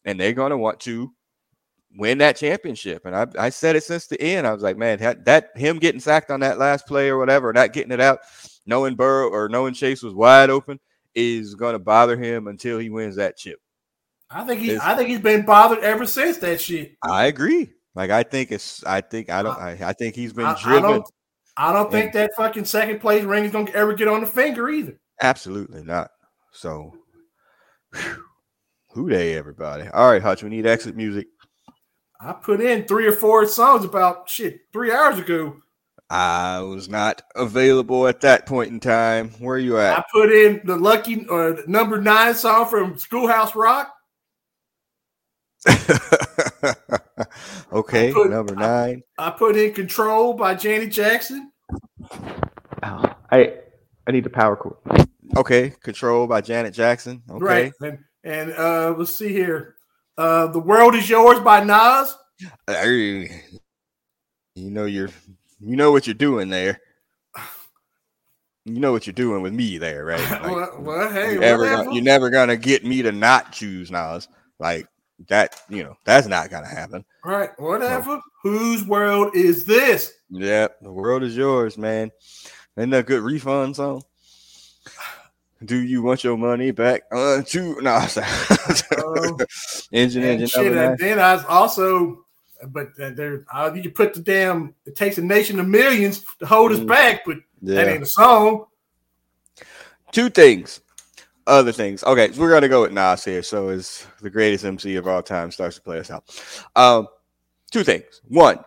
and 0.05 0.19
they're 0.19 0.33
going 0.33 0.51
to 0.51 0.57
want 0.57 0.79
to 0.81 1.11
win 1.97 2.19
that 2.19 2.37
championship. 2.37 3.05
And 3.05 3.15
I, 3.15 3.25
I 3.39 3.49
said 3.49 3.75
it 3.75 3.83
since 3.83 4.05
the 4.05 4.21
end. 4.21 4.45
I 4.45 4.53
was 4.53 4.61
like, 4.61 4.77
man, 4.77 4.99
that, 4.99 5.25
that 5.25 5.49
him 5.55 5.79
getting 5.79 5.99
sacked 5.99 6.29
on 6.29 6.41
that 6.41 6.59
last 6.59 6.85
play 6.85 7.09
or 7.09 7.17
whatever, 7.17 7.51
not 7.51 7.73
getting 7.73 7.91
it 7.91 7.99
out, 7.99 8.19
knowing 8.67 8.95
Burrow 8.95 9.29
or 9.29 9.49
knowing 9.49 9.73
Chase 9.73 10.03
was 10.03 10.13
wide 10.13 10.51
open 10.51 10.79
is 11.17 11.55
going 11.55 11.73
to 11.73 11.79
bother 11.79 12.15
him 12.15 12.47
until 12.47 12.77
he 12.77 12.89
wins 12.89 13.15
that 13.15 13.37
chip. 13.37 13.59
I 14.29 14.43
think 14.43 14.61
he, 14.61 14.77
I 14.77 14.95
think 14.95 15.09
he's 15.09 15.19
been 15.19 15.45
bothered 15.45 15.79
ever 15.79 16.05
since 16.05 16.37
that 16.37 16.61
shit. 16.61 16.95
I 17.01 17.25
agree. 17.25 17.71
Like 17.95 18.11
I 18.11 18.23
think 18.23 18.51
it's, 18.51 18.83
I 18.85 19.01
think 19.01 19.29
I 19.29 19.41
don't, 19.41 19.57
I, 19.57 19.77
I 19.81 19.93
think 19.93 20.15
he's 20.15 20.33
been 20.33 20.45
I, 20.45 20.61
driven. 20.61 20.85
I 20.85 20.91
don't, 20.91 21.11
I 21.57 21.73
don't 21.73 21.91
think 21.91 22.13
that 22.13 22.35
fucking 22.37 22.65
second 22.65 22.99
place 22.99 23.23
ring 23.23 23.45
is 23.45 23.51
to 23.51 23.67
ever 23.73 23.93
get 23.93 24.07
on 24.07 24.21
the 24.21 24.27
finger 24.27 24.69
either. 24.69 24.99
Absolutely 25.21 25.83
not. 25.83 26.11
So, 26.51 26.93
whew, 27.95 28.23
who 28.91 29.09
they 29.09 29.35
everybody? 29.35 29.87
All 29.87 30.11
right, 30.11 30.21
Hutch, 30.21 30.43
we 30.43 30.49
need 30.49 30.67
exit 30.67 30.95
music. 30.95 31.27
I 32.21 32.33
put 32.33 32.61
in 32.61 32.85
three 32.85 33.07
or 33.07 33.13
four 33.13 33.47
songs 33.47 33.85
about 33.85 34.29
shit 34.29 34.61
three 34.71 34.91
hours 34.91 35.17
ago. 35.17 35.57
I 36.09 36.61
was 36.61 36.87
not 36.87 37.21
available 37.35 38.07
at 38.07 38.21
that 38.21 38.45
point 38.45 38.71
in 38.71 38.79
time. 38.79 39.31
Where 39.39 39.57
are 39.57 39.59
you 39.59 39.77
at? 39.77 39.99
I 39.99 40.03
put 40.11 40.31
in 40.31 40.61
the 40.63 40.77
lucky 40.77 41.25
or 41.27 41.53
the 41.53 41.63
number 41.67 42.01
nine 42.01 42.33
song 42.33 42.67
from 42.69 42.97
Schoolhouse 42.97 43.55
Rock. 43.55 43.93
okay, 47.73 48.13
put, 48.13 48.29
number 48.29 48.55
nine. 48.55 49.03
I, 49.17 49.27
I, 49.27 49.31
put 49.31 49.57
in 49.57 49.73
Control 49.73 50.33
by 50.33 50.55
Janet 50.55 50.91
Jackson. 50.91 51.51
Oh, 52.83 53.15
I 53.31 53.55
I 54.05 54.11
need 54.11 54.23
the 54.23 54.29
power 54.29 54.55
cord. 54.55 54.77
Okay, 55.35 55.73
Control 55.83 56.25
by 56.25 56.39
Janet 56.39 56.73
Jackson. 56.73 57.21
Okay. 57.29 57.43
Right. 57.43 57.73
And, 57.81 57.99
and 58.23 58.53
uh 58.53 58.95
let's 58.97 59.17
see 59.17 59.33
here. 59.33 59.75
Uh, 60.17 60.47
the 60.47 60.59
World 60.59 60.95
Is 60.95 61.07
Yours 61.09 61.39
by 61.41 61.63
Nas. 61.63 62.15
you 64.55 64.71
know 64.71 64.85
you're 64.85 65.09
you 65.59 65.75
know 65.75 65.91
what 65.91 66.07
you're 66.07 66.13
doing 66.13 66.49
there. 66.49 66.81
You 68.65 68.81
know 68.81 68.91
what 68.91 69.07
you're 69.07 69.13
doing 69.13 69.41
with 69.41 69.53
me 69.53 69.77
there, 69.77 70.03
right? 70.03 70.19
Like, 70.41 70.43
well, 70.43 70.75
well, 70.79 71.11
hey, 71.11 71.31
you're 71.31 71.39
never, 71.39 71.69
gonna, 71.69 71.93
you're 71.93 72.03
never 72.03 72.29
gonna 72.29 72.57
get 72.57 72.83
me 72.83 73.01
to 73.01 73.13
not 73.13 73.53
choose 73.53 73.89
Nas. 73.89 74.27
Like 74.59 74.87
that, 75.29 75.61
you 75.69 75.83
know, 75.83 75.95
that's 76.03 76.27
not 76.27 76.49
gonna 76.49 76.67
happen. 76.67 77.05
Right, 77.23 77.49
whatever. 77.57 78.19
Whose 78.43 78.85
world 78.85 79.35
is 79.35 79.65
this? 79.65 80.13
Yeah, 80.29 80.67
the 80.81 80.91
world 80.91 81.23
is 81.23 81.35
yours, 81.35 81.77
man. 81.77 82.11
Isn't 82.75 82.89
that 82.89 83.05
good 83.05 83.23
refund 83.23 83.77
song? 83.77 84.03
Do 85.65 85.77
you 85.77 86.03
want 86.03 86.23
your 86.23 86.37
money 86.37 86.71
back? 86.71 87.03
Uh, 87.11 87.41
to 87.41 87.81
no, 87.81 87.95
um, 87.95 89.37
engine, 89.91 90.23
engine. 90.23 90.47
Shit, 90.47 90.77
and 90.77 90.97
then 90.99 91.19
I 91.19 91.33
was 91.35 91.45
also, 91.45 92.25
but 92.67 92.87
uh, 92.99 93.11
there, 93.11 93.45
uh, 93.53 93.71
you 93.73 93.81
can 93.81 93.91
put 93.91 94.13
the 94.13 94.21
damn. 94.21 94.73
It 94.85 94.95
takes 94.95 95.17
a 95.17 95.21
nation 95.21 95.59
of 95.59 95.67
millions 95.67 96.23
to 96.39 96.45
hold 96.45 96.71
us 96.71 96.79
mm. 96.79 96.87
back, 96.87 97.23
but 97.25 97.37
yeah. 97.61 97.75
that 97.75 97.87
ain't 97.87 98.03
a 98.03 98.07
song. 98.07 98.65
Two 100.11 100.29
things, 100.29 100.81
other 101.45 101.71
things. 101.71 102.03
Okay, 102.03 102.31
so 102.31 102.41
we're 102.41 102.51
gonna 102.51 102.69
go 102.69 102.81
with 102.81 102.93
Nas 102.93 103.23
here. 103.23 103.43
So, 103.43 103.69
is 103.69 104.05
the 104.21 104.29
greatest 104.29 104.65
MC 104.65 104.95
of 104.95 105.07
all 105.07 105.21
time 105.21 105.51
starts 105.51 105.75
to 105.75 105.81
play 105.81 105.99
us 105.99 106.11
out. 106.11 106.23
Um, 106.75 107.07
two 107.71 107.83
things. 107.83 108.21
One, 108.27 108.59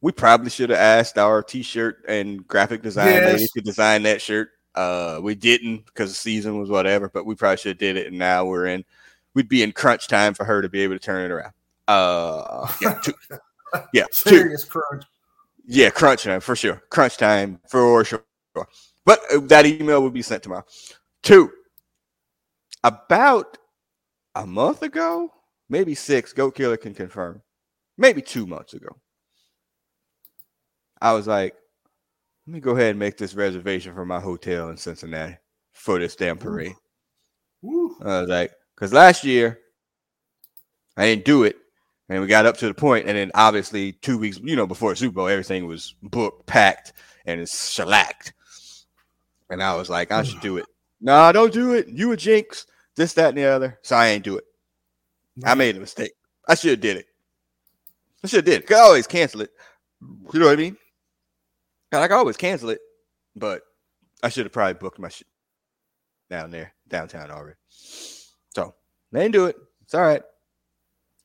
we 0.00 0.12
probably 0.12 0.50
should 0.50 0.70
have 0.70 0.78
asked 0.78 1.18
our 1.18 1.42
T-shirt 1.42 2.04
and 2.08 2.46
graphic 2.46 2.82
design 2.82 3.08
yes. 3.08 3.32
lady 3.32 3.48
to 3.54 3.60
design 3.60 4.02
that 4.04 4.22
shirt 4.22 4.50
uh, 4.78 5.18
we 5.20 5.34
didn't 5.34 5.84
because 5.86 6.10
the 6.10 6.14
season 6.14 6.60
was 6.60 6.70
whatever, 6.70 7.08
but 7.08 7.26
we 7.26 7.34
probably 7.34 7.56
should 7.56 7.70
have 7.70 7.78
did 7.78 7.96
it. 7.96 8.06
And 8.06 8.16
now 8.16 8.44
we're 8.44 8.66
in, 8.66 8.84
we'd 9.34 9.48
be 9.48 9.64
in 9.64 9.72
crunch 9.72 10.06
time 10.06 10.34
for 10.34 10.44
her 10.44 10.62
to 10.62 10.68
be 10.68 10.82
able 10.82 10.94
to 10.94 11.00
turn 11.00 11.24
it 11.24 11.32
around. 11.32 11.52
Uh, 11.88 12.70
yeah, 12.82 13.00
two, 13.02 13.14
yeah, 13.94 14.04
serious 14.12 14.64
two. 14.64 14.70
crunch. 14.70 15.04
Yeah, 15.66 15.90
crunch 15.90 16.22
time 16.24 16.40
for 16.40 16.54
sure. 16.54 16.82
Crunch 16.90 17.16
time 17.16 17.60
for 17.68 18.04
sure. 18.04 18.24
But 19.04 19.20
uh, 19.32 19.40
that 19.44 19.66
email 19.66 20.02
will 20.02 20.10
be 20.10 20.22
sent 20.22 20.42
tomorrow. 20.42 20.64
Two, 21.22 21.50
about 22.84 23.56
a 24.34 24.46
month 24.46 24.82
ago, 24.82 25.32
maybe 25.68 25.94
six, 25.94 26.32
Goat 26.32 26.54
Killer 26.54 26.76
can 26.76 26.94
confirm, 26.94 27.42
maybe 27.96 28.22
two 28.22 28.46
months 28.46 28.74
ago. 28.74 28.88
I 31.00 31.12
was 31.12 31.26
like, 31.26 31.54
let 32.46 32.54
me 32.54 32.60
go 32.60 32.72
ahead 32.72 32.90
and 32.90 32.98
make 32.98 33.16
this 33.16 33.34
reservation 33.34 33.94
for 33.94 34.04
my 34.04 34.20
hotel 34.20 34.70
in 34.70 34.76
Cincinnati 34.76 35.36
for 35.72 35.98
this 35.98 36.16
damn 36.16 36.38
parade. 36.38 36.74
Ooh. 37.64 37.96
I 38.02 38.20
was 38.20 38.28
like, 38.28 38.52
because 38.74 38.92
last 38.92 39.24
year 39.24 39.58
I 40.96 41.06
didn't 41.06 41.24
do 41.24 41.44
it, 41.44 41.56
And 42.08 42.22
we 42.22 42.26
got 42.26 42.46
up 42.46 42.56
to 42.58 42.66
the 42.66 42.74
point, 42.74 43.06
and 43.06 43.18
then 43.18 43.30
obviously 43.34 43.92
two 43.92 44.16
weeks, 44.16 44.40
you 44.42 44.56
know, 44.56 44.66
before 44.66 44.94
Super 44.94 45.14
Bowl, 45.14 45.28
everything 45.28 45.66
was 45.66 45.94
booked, 46.02 46.46
packed, 46.46 46.94
and 47.26 47.46
shellacked. 47.46 48.32
And 49.50 49.62
I 49.62 49.74
was 49.76 49.90
like, 49.90 50.10
I 50.10 50.22
should 50.22 50.40
do 50.40 50.56
it. 50.56 50.64
Nah, 51.00 51.32
don't 51.32 51.52
do 51.52 51.74
it. 51.74 51.88
You 51.88 52.12
a 52.12 52.16
jinx. 52.16 52.66
This, 52.96 53.12
that, 53.14 53.30
and 53.30 53.38
the 53.38 53.44
other. 53.44 53.78
So 53.82 53.94
I 53.94 54.08
ain't 54.08 54.24
do 54.24 54.38
it. 54.38 54.44
I 55.44 55.54
made 55.54 55.76
a 55.76 55.80
mistake. 55.80 56.12
I 56.48 56.54
should 56.54 56.70
have 56.70 56.80
did 56.80 56.96
it. 56.96 57.06
I 58.24 58.26
should 58.26 58.38
have 58.38 58.44
did. 58.44 58.64
It. 58.64 58.72
I 58.72 58.80
always 58.80 59.06
cancel 59.06 59.42
it. 59.42 59.50
You 60.32 60.40
know 60.40 60.46
what 60.46 60.54
I 60.54 60.56
mean? 60.56 60.76
And 61.92 62.02
I 62.02 62.08
can 62.08 62.16
always 62.16 62.36
cancel 62.36 62.70
it, 62.70 62.80
but 63.36 63.62
I 64.22 64.28
should 64.30 64.46
have 64.46 64.52
probably 64.52 64.74
booked 64.74 64.98
my 64.98 65.08
shit 65.08 65.26
down 66.28 66.50
there, 66.50 66.74
downtown 66.88 67.30
already. 67.30 67.56
So 67.68 68.74
they 69.12 69.20
didn't 69.20 69.34
do 69.34 69.46
it. 69.46 69.56
It's 69.82 69.94
all 69.94 70.02
right. 70.02 70.22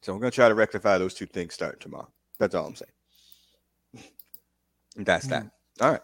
So 0.03 0.13
I'm 0.13 0.19
gonna 0.19 0.31
try 0.31 0.49
to 0.49 0.55
rectify 0.55 0.97
those 0.97 1.13
two 1.13 1.25
things 1.25 1.53
starting 1.53 1.79
tomorrow. 1.79 2.09
That's 2.37 2.53
all 2.55 2.67
I'm 2.67 2.75
saying. 2.75 2.91
That's 4.97 5.27
that. 5.27 5.49
All 5.79 5.91
right. 5.91 6.01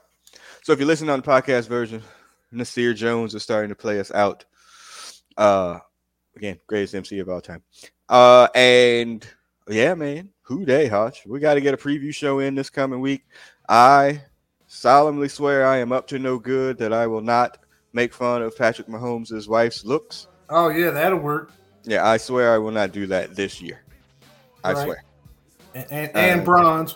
So 0.64 0.72
if 0.72 0.80
you're 0.80 0.88
listening 0.88 1.10
on 1.10 1.20
the 1.20 1.28
podcast 1.28 1.68
version, 1.68 2.02
Nasir 2.50 2.94
Jones 2.94 3.36
is 3.36 3.44
starting 3.44 3.68
to 3.70 3.76
play 3.76 4.00
us 4.00 4.10
out. 4.12 4.46
Uh 5.36 5.80
again, 6.38 6.60
greatest 6.66 6.96
MC 6.96 7.20
of 7.20 7.28
all 7.28 7.42
time. 7.42 7.62
Uh 8.08 8.48
and 8.56 9.28
yeah, 9.68 9.96
man, 9.96 10.30
who 10.44 10.66
dey, 10.66 10.88
Hutch? 10.88 11.26
We 11.28 11.42
got 11.42 11.56
to 11.56 11.62
get 11.62 11.74
a 11.74 11.78
preview 11.78 12.16
show 12.16 12.40
in 12.40 12.56
this 12.56 12.70
coming 12.70 13.02
week. 13.02 13.26
I 13.68 14.24
solemnly 14.68 15.28
swear 15.28 15.68
I 15.68 15.80
am 15.80 15.92
up 15.92 16.08
to 16.08 16.20
no 16.20 16.40
good 16.40 16.78
that 16.78 16.94
I 16.94 17.06
will 17.06 17.22
not 17.22 17.58
make 17.92 18.14
fun 18.14 18.44
of 18.44 18.58
Patrick 18.58 18.88
Mahomes' 18.88 19.50
wife's 19.50 19.84
looks. 19.84 20.28
Oh 20.50 20.70
yeah, 20.70 20.90
that'll 20.92 21.20
work. 21.20 21.52
Yeah, 21.84 22.08
I 22.08 22.16
swear 22.16 22.54
I 22.54 22.60
will 22.60 22.72
not 22.72 22.94
do 22.94 23.06
that 23.08 23.36
this 23.36 23.62
year. 23.62 23.82
I 24.64 24.74
Right. 24.74 24.84
swear. 24.84 25.04
And 25.76 25.86
and, 25.92 26.16
and 26.16 26.42
Uh, 26.42 26.46
bronze. 26.46 26.96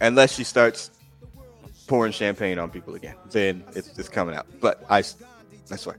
Unless 0.00 0.34
she 0.34 0.44
starts 0.44 0.90
pouring 1.86 2.12
champagne 2.12 2.58
on 2.58 2.70
people 2.70 2.94
again, 2.94 3.16
then 3.30 3.64
it's, 3.74 3.98
it's 3.98 4.08
coming 4.08 4.34
out. 4.34 4.46
But 4.60 4.84
I, 4.88 4.98
I 4.98 5.76
swear. 5.76 5.96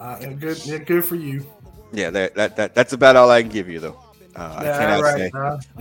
Uh, 0.00 0.18
and 0.20 0.40
good, 0.40 0.64
yeah, 0.64 0.78
good 0.78 1.04
for 1.04 1.16
you. 1.16 1.44
Yeah, 1.92 2.10
that, 2.10 2.34
that, 2.34 2.56
that 2.56 2.74
that's 2.74 2.92
about 2.94 3.16
all 3.16 3.30
I 3.30 3.42
can 3.42 3.50
give 3.50 3.68
you 3.68 3.78
though. 3.80 3.98
Uh, 4.34 4.54
I 4.58 4.64
Yeah, 4.64 4.78
cannot 4.78 5.02
right, 5.02 5.14
say. 5.14 5.30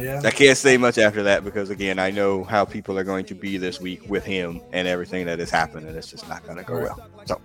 yeah. 0.03 0.21
I 0.25 0.31
can't 0.31 0.57
say 0.57 0.75
much 0.75 0.97
after 0.97 1.23
that 1.23 1.45
because 1.45 1.69
again, 1.69 1.99
I 1.99 2.11
know 2.11 2.43
how 2.43 2.65
people 2.65 2.97
are 2.97 3.03
going 3.05 3.23
to 3.25 3.35
be 3.35 3.55
this 3.57 3.79
week 3.79 4.01
with 4.09 4.25
him 4.25 4.59
and 4.73 4.87
everything 4.87 5.25
that 5.27 5.39
has 5.39 5.49
happened, 5.49 5.87
and 5.87 5.95
it's 5.95 6.11
just 6.11 6.27
not 6.27 6.43
going 6.45 6.57
to 6.57 6.63
go 6.63 6.81
well. 6.81 6.99
So, 7.25 7.39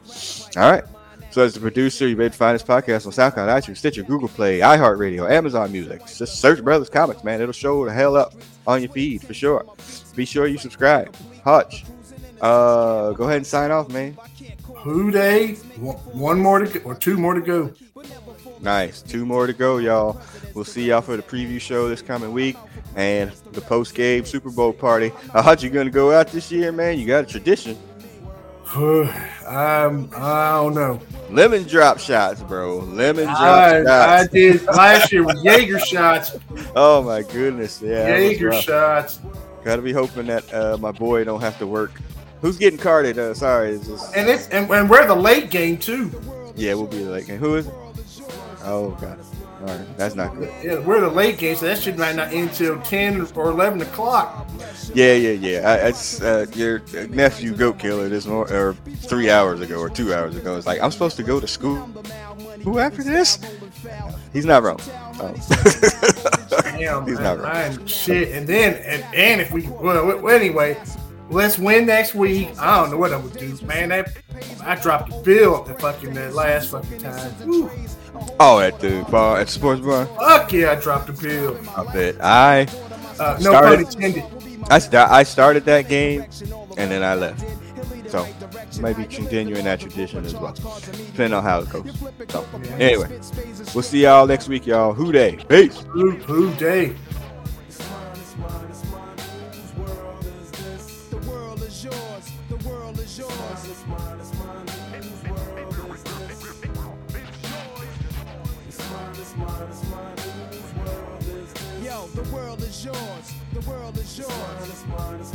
all 0.61 0.71
right. 0.71 0.83
So, 1.37 1.43
as 1.43 1.53
the 1.53 1.61
producer, 1.61 2.09
you 2.09 2.17
may 2.17 2.31
find 2.31 2.55
this 2.55 2.63
podcast 2.63 3.05
on 3.05 3.13
SoundCloud, 3.13 3.61
iTunes, 3.61 3.77
Stitcher, 3.77 4.03
Google 4.03 4.29
Play, 4.29 4.61
iHeartRadio, 4.61 5.31
Amazon 5.31 5.71
Music. 5.71 6.01
Just 6.07 6.41
search 6.41 6.65
Brothers 6.65 6.89
Comics, 6.89 7.23
man. 7.25 7.43
It'll 7.43 7.53
show 7.53 7.85
the 7.85 7.93
hell 7.93 8.17
up 8.17 8.33
on 8.67 8.81
your 8.81 8.91
feed 8.91 9.21
for 9.21 9.35
sure. 9.35 9.63
Be 10.15 10.25
sure 10.25 10.47
you 10.47 10.57
subscribe. 10.57 11.15
Hutch, 11.45 11.85
uh, 12.41 13.13
go 13.13 13.25
ahead 13.25 13.37
and 13.37 13.47
sign 13.47 13.71
off, 13.71 13.91
man. 13.91 14.17
Who 14.77 15.11
dey? 15.11 15.57
One, 16.15 16.39
more 16.39 16.61
to 16.61 16.79
go, 16.79 16.81
or 16.89 16.95
two 16.95 17.19
more 17.19 17.35
to 17.35 17.43
go. 17.43 17.71
Nice. 18.63 19.03
Two 19.03 19.27
more 19.27 19.47
to 19.47 19.53
go, 19.53 19.77
y'all. 19.77 20.19
We'll 20.55 20.65
see 20.65 20.87
y'all 20.87 21.03
for 21.03 21.19
the 21.19 21.23
preview 21.23 21.61
show 21.61 21.87
this 21.87 22.01
coming 22.01 22.33
week 22.33 22.57
and 22.95 23.31
the 23.53 23.61
post 23.61 23.95
game 23.95 24.25
Super 24.25 24.49
Bowl 24.49 24.73
party. 24.73 25.13
Uh, 25.35 25.43
Hutch, 25.43 25.63
you 25.63 25.69
gonna 25.69 25.91
go 25.91 26.13
out 26.13 26.29
this 26.29 26.51
year, 26.51 26.73
man? 26.73 26.99
You 26.99 27.07
got 27.07 27.25
a 27.25 27.27
tradition. 27.27 27.77
um, 29.47 30.11
I 30.15 30.53
don't 30.53 30.75
know. 30.75 31.01
Lemon 31.31 31.65
drop 31.65 31.99
shots, 31.99 32.43
bro. 32.43 32.79
Lemon 32.79 33.25
drop 33.25 33.41
I, 33.41 34.19
I 34.21 34.27
did 34.27 34.63
last 34.67 35.13
year 35.13 35.25
with 35.25 35.43
Jaeger 35.43 35.79
shots. 35.79 36.37
oh 36.75 37.03
my 37.03 37.23
goodness, 37.23 37.81
yeah. 37.83 38.07
Jaeger 38.17 38.53
shots. 38.53 39.21
Gotta 39.65 39.83
be 39.83 39.93
hoping 39.93 40.27
that 40.27 40.53
uh, 40.53 40.77
my 40.79 40.93
boy 40.93 41.25
don't 41.25 41.41
have 41.41 41.59
to 41.59 41.67
work. 41.67 41.93
Who's 42.43 42.59
getting 42.59 42.79
carded? 42.79 43.19
Uh, 43.19 43.35
sorry, 43.35 43.71
it's 43.71 43.87
just 43.87 44.15
And 44.15 44.29
it's 44.29 44.47
and, 44.49 44.71
and 44.71 44.89
we're 44.91 45.07
the 45.07 45.17
late 45.17 45.51
game 45.51 45.79
too. 45.79 46.13
yeah, 46.55 46.75
we'll 46.75 46.87
be 46.87 47.03
the 47.03 47.11
late 47.11 47.29
and 47.29 47.41
who 47.41 47.57
is 47.57 47.67
it? 47.67 47.75
Oh 48.63 48.97
god, 49.01 49.19
all 49.67 49.77
right, 49.77 49.97
that's 49.97 50.15
not 50.15 50.35
good. 50.35 50.53
Yeah, 50.63 50.79
we're 50.79 51.01
the 51.01 51.09
late 51.09 51.39
game, 51.39 51.57
so 51.57 51.67
that 51.67 51.81
should 51.83 51.99
might 51.99 52.15
not 52.15 52.33
end 52.33 52.53
till 52.53 52.81
ten 52.83 53.27
or 53.35 53.51
eleven 53.51 53.83
o'clock. 53.83 54.49
Yeah, 54.95 55.15
yeah, 55.15 55.31
yeah. 55.33 55.69
I, 55.69 55.89
it's 55.89 56.21
uh, 56.23 56.47
your 56.55 56.81
nephew 57.09 57.55
Goat 57.55 57.79
Killer 57.79 58.09
this 58.09 58.27
mor- 58.27 58.51
or 58.53 58.75
three 58.75 59.29
hours 59.31 59.61
ago 59.61 59.79
or 59.81 59.91
two 59.91 60.15
hours 60.15 60.37
ago. 60.37 60.57
It's 60.57 60.67
like 60.67 60.81
I'm 60.81 60.93
supposed 60.93 61.17
to 61.17 61.23
go 61.23 61.41
to 61.41 61.47
school. 61.49 61.77
Who 62.63 62.79
after 62.79 63.03
this? 63.03 63.39
He's 64.33 64.47
not 64.47 64.63
wrong. 64.63 64.79
Oh. 65.19 65.35
Damn, 66.63 67.07
He's 67.07 67.17
man, 67.17 67.23
not 67.23 67.39
wrong. 67.39 67.53
man, 67.53 67.87
shit. 67.87 68.29
And 68.31 68.47
then 68.47 68.75
and, 68.85 69.03
and 69.15 69.41
if 69.41 69.51
we 69.53 69.63
well, 69.69 70.07
well 70.07 70.29
anyway, 70.29 70.77
let's 71.31 71.59
win 71.59 71.87
next 71.87 72.15
week. 72.15 72.51
I 72.59 72.77
don't 72.77 72.91
know 72.91 72.99
what 72.99 73.13
I 73.13 73.17
would 73.17 73.37
do, 73.37 73.59
man. 73.63 73.89
That 73.89 74.17
I 74.63 74.77
dropped 74.77 75.11
the 75.11 75.19
bill 75.23 75.65
the 75.65 75.75
fucking 75.75 76.15
that 76.15 76.35
last 76.35 76.71
fucking 76.71 76.99
time. 76.99 77.31
Whew. 77.43 77.71
Oh, 78.41 78.59
at 78.61 78.81
the 78.81 79.07
bar, 79.11 79.39
at 79.41 79.47
the 79.47 79.53
sports 79.53 79.81
bar. 79.81 80.07
Fuck 80.07 80.53
yeah, 80.53 80.73
I 80.73 80.75
dropped 80.77 81.07
the 81.09 81.13
pill. 81.13 81.59
I 81.77 81.93
bet 81.93 82.17
I 82.23 82.67
Uh, 83.19 83.37
no 83.41 83.51
Started- 83.51 83.87
pun 83.87 84.03
intended. 84.05 84.25
I, 84.71 84.79
sta- 84.79 85.09
I 85.11 85.23
started 85.23 85.65
that 85.67 85.89
game 85.89 86.27
and 86.77 86.91
then 86.91 87.03
I 87.03 87.15
left. 87.15 87.45
So 88.11 88.27
maybe 88.81 89.05
continuing 89.05 89.65
that 89.65 89.81
tradition 89.81 90.25
as 90.25 90.35
well, 90.35 90.53
depending 90.53 91.33
on 91.35 91.43
how 91.43 91.61
it 91.61 91.71
goes. 91.71 91.91
So 92.29 92.45
anyway, 92.79 93.09
we'll 93.75 93.83
see 93.83 94.03
y'all 94.03 94.27
next 94.27 94.49
week, 94.49 94.67
y'all. 94.67 94.93
Who 94.93 95.13
dey? 95.13 95.39
Peace. 95.49 95.79
Who 95.91 96.11
who 96.13 96.53
dey? 96.55 96.95
The 102.49 102.57
world 102.69 102.99
is 102.99 103.19
yours. 103.19 103.31
World 112.93 113.99
is 113.99 114.19
yours. 114.19 114.31
The 114.31 114.91
world 114.91 115.21
is 115.21 115.35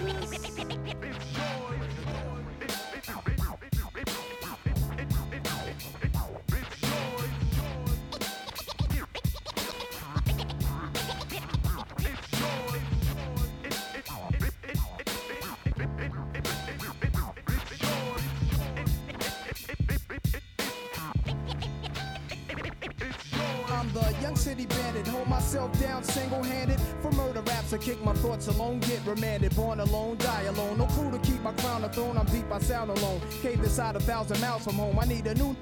yours. 0.00 0.25
Remanded. 29.06 29.54
Born 29.54 29.80
alone, 29.80 30.16
die 30.18 30.42
alone. 30.42 30.78
No 30.78 30.86
crew 30.86 31.10
to 31.10 31.18
keep 31.18 31.40
my 31.42 31.52
crown 31.52 31.84
a 31.84 31.88
throne. 31.88 32.18
I'm 32.18 32.26
deep, 32.26 32.50
I 32.50 32.58
sound 32.58 32.90
alone. 32.90 33.20
Cave 33.42 33.60
inside 33.60 33.96
a 33.96 34.00
thousand 34.00 34.40
miles 34.40 34.64
from 34.64 34.74
home. 34.74 34.98
I 34.98 35.04
need 35.04 35.26
a 35.26 35.34
new 35.34 35.56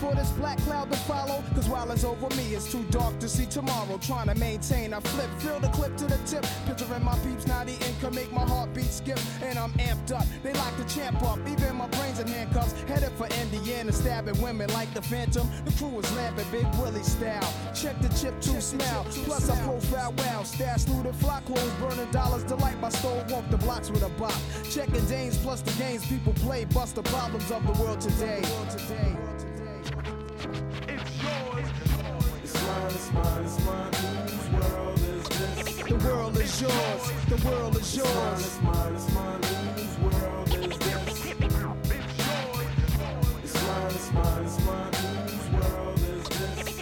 for 0.00 0.14
this 0.14 0.30
black 0.32 0.58
cloud 0.60 0.90
to 0.90 0.96
follow. 1.00 1.44
Cause 1.54 1.68
while 1.68 1.90
it's 1.92 2.04
over 2.04 2.34
me, 2.34 2.54
it's 2.54 2.72
too 2.72 2.82
dark 2.90 3.18
to 3.20 3.28
see 3.28 3.44
tomorrow. 3.44 3.98
Trying 3.98 4.28
to 4.28 4.34
maintain, 4.36 4.94
I 4.94 5.00
flip, 5.00 5.30
fill 5.38 5.60
the 5.60 5.68
clip 5.68 5.96
to 5.98 6.06
the 6.06 6.18
tip. 6.24 6.44
Picturing 6.66 7.04
my 7.04 7.16
peeps, 7.18 7.46
not 7.46 7.68
eating, 7.68 7.94
can 8.00 8.14
make 8.14 8.32
my 8.32 8.46
heartbeat 8.46 8.86
skip. 8.86 9.18
And 9.42 9.58
I'm 9.58 9.72
amped 9.74 10.12
up, 10.12 10.24
they 10.42 10.54
like 10.54 10.76
to 10.78 10.94
champ 10.94 11.22
up. 11.22 11.38
Even 11.46 11.76
my 11.76 11.86
brains 11.88 12.18
in 12.18 12.26
handcuffs, 12.26 12.72
headed 12.88 13.12
for 13.12 13.28
Indiana, 13.42 13.92
stabbing 13.92 14.40
women 14.40 14.72
like 14.72 14.92
the 14.94 15.02
Phantom. 15.02 15.48
The 15.64 15.72
crew 15.72 15.98
is 15.98 16.16
lamping, 16.16 16.46
Big 16.50 16.66
Willie 16.80 17.02
style. 17.02 17.52
Check 17.74 18.00
the 18.00 18.08
chip 18.08 18.40
to 18.40 18.60
smell. 18.60 19.04
Plus, 19.24 19.50
I 19.50 19.56
profile 19.64 20.14
wow, 20.18 20.42
stash 20.44 20.84
through 20.84 21.02
the 21.02 21.12
flock 21.12 21.44
clothes, 21.44 21.72
burning 21.78 22.10
dollars. 22.10 22.44
Delight 22.44 22.80
my 22.80 22.88
stove, 22.88 23.30
walk 23.30 23.44
the 23.50 23.58
blocks 23.58 23.90
with 23.90 24.02
a 24.02 24.08
bop. 24.20 24.34
Checking 24.70 25.04
Danes 25.06 25.36
plus 25.36 25.60
the 25.60 25.72
games 25.82 26.06
people 26.06 26.32
play, 26.34 26.64
bust 26.64 26.94
the 26.94 27.02
problems 27.02 27.50
of 27.50 27.66
the 27.66 27.82
world 27.82 28.00
today. 28.00 28.42
Today. 32.90 33.40
The 35.88 35.96
world 36.04 36.36
is 36.36 36.60
yours. 36.60 37.12
The 37.28 37.36
world 37.46 37.76
is 37.76 37.96
yours. 37.96 38.58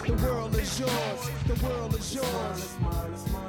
The 0.07 0.14
world 0.25 0.55
is 0.57 0.81
yours. 0.81 1.31
The 1.47 1.55
world 1.66 1.94
is 1.94 2.14
yours. 2.14 3.48